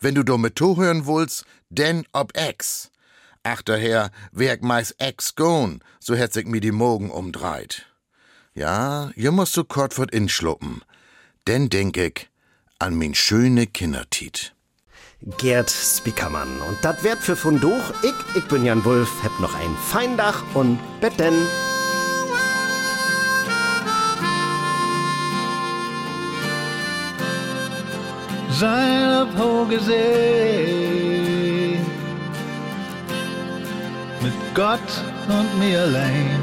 Wenn 0.00 0.14
du 0.14 0.22
do 0.22 0.38
mit 0.38 0.60
hören 0.60 1.06
willst, 1.06 1.44
denn 1.68 2.04
ob 2.12 2.36
Ex. 2.36 2.90
Ach 3.42 3.62
daher, 3.62 4.10
wär 4.32 4.54
ich 4.54 4.62
meist 4.62 4.96
Ex 4.98 5.34
gone, 5.34 5.80
so 5.98 6.14
hätt 6.14 6.32
sich 6.32 6.46
mir 6.46 6.60
die 6.60 6.72
Mogen 6.72 7.10
umdreit. 7.10 7.86
Ja, 8.54 9.10
je 9.16 9.30
musst 9.30 9.56
du 9.56 9.64
Kortfurt 9.64 10.12
inschluppen. 10.12 10.82
Denn 11.46 11.70
denk 11.70 11.96
ich 11.96 12.28
an 12.78 12.96
min 12.96 13.14
schöne 13.14 13.66
Kindertit. 13.66 14.54
Gerd 15.22 15.70
Spickermann. 15.70 16.60
Und 16.66 16.78
das 16.82 17.02
wird 17.02 17.18
für 17.18 17.36
Funduch. 17.36 17.92
Ich, 18.02 18.14
ich 18.36 18.48
bin 18.48 18.64
Jan 18.64 18.82
Wulf, 18.86 19.10
hab 19.22 19.38
noch 19.38 19.54
ein 19.54 19.76
Feindach 19.90 20.42
und 20.54 20.78
Betten. 21.00 21.34
Sein 28.50 29.14
auf 29.14 29.28
hohe 29.38 29.78
See 29.80 30.90
mit 34.22 34.32
Gott 34.54 34.78
und 35.28 35.58
mir 35.58 35.80
allein. 35.80 36.40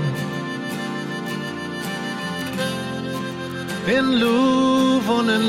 In 3.87 4.19
Louvre 4.19 5.13
und 5.13 5.29
in 5.29 5.41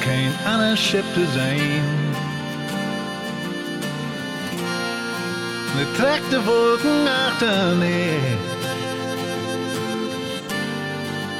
Lee 0.00 0.16
und 0.16 0.44
kein 0.44 0.52
anderes 0.52 0.78
Schiff 0.78 1.04
zu 1.14 1.24
sein. 1.34 1.84
Mit 5.76 5.96
trägte 5.96 6.44
Wolken 6.46 7.08
achterneath 7.08 8.38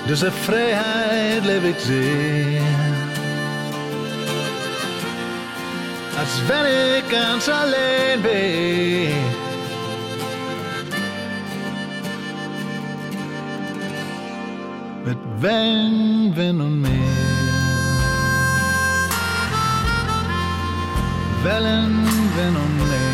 Diese 0.09 0.31
Freiheit 0.31 1.44
lebe 1.44 1.68
ich 1.68 1.79
sehr. 1.79 2.62
Als 6.18 6.42
wenn 6.49 6.66
ich 6.66 7.11
ganz 7.11 7.49
allein 7.49 8.23
bin. 8.23 9.12
Mit 15.05 15.18
Wellen, 15.42 16.37
Wind 16.37 16.61
und 16.61 16.83
Meer. 16.83 17.29
Wellen, 21.42 22.05
Wind 22.37 23.10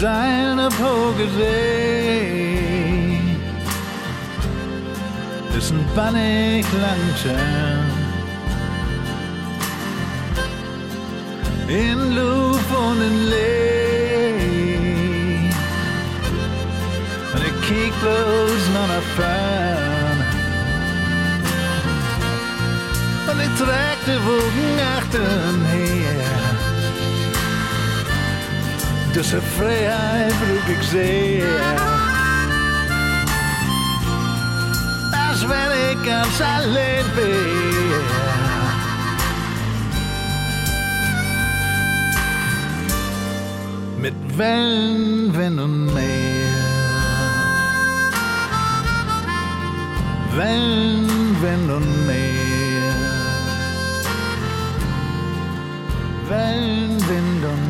seine 0.00 0.68
Pogesee 0.70 1.90
ist 5.58 5.72
ein 5.72 5.84
Bannig 5.94 6.64
Langschirm 6.80 7.90
in 11.68 12.14
Luft 12.16 12.70
und 12.86 13.00
in 13.08 13.16
Lee 13.30 13.80
und 17.34 17.42
ich 17.48 17.56
kiek 17.66 17.94
bloß 18.00 18.62
noch 18.74 18.88
nach 18.92 19.08
fern. 19.16 20.18
Und 23.30 23.38
ich 23.46 23.52
trag 23.58 23.98
die 24.06 24.20
Wogen 24.26 24.70
achterher 29.10 29.14
Diese 29.14 29.40
Freiheit 29.40 30.32
brauch 30.40 30.68
ich 30.68 30.88
sehr. 30.88 31.46
Als 35.12 35.42
ich 35.42 36.06
ganz 36.06 36.40
allein 36.40 37.04
bin. 37.16 38.00
Mit 44.00 44.38
Wellen, 44.38 45.36
Wind 45.36 45.60
und 45.60 45.94
Meer. 45.94 46.10
Wellen, 50.36 51.36
Wind 51.42 51.70
und 51.70 52.06
Meer. 52.06 52.94
Wellen, 56.28 56.96
Wind 57.08 57.44
und 57.44 57.62
Meer. 57.62 57.69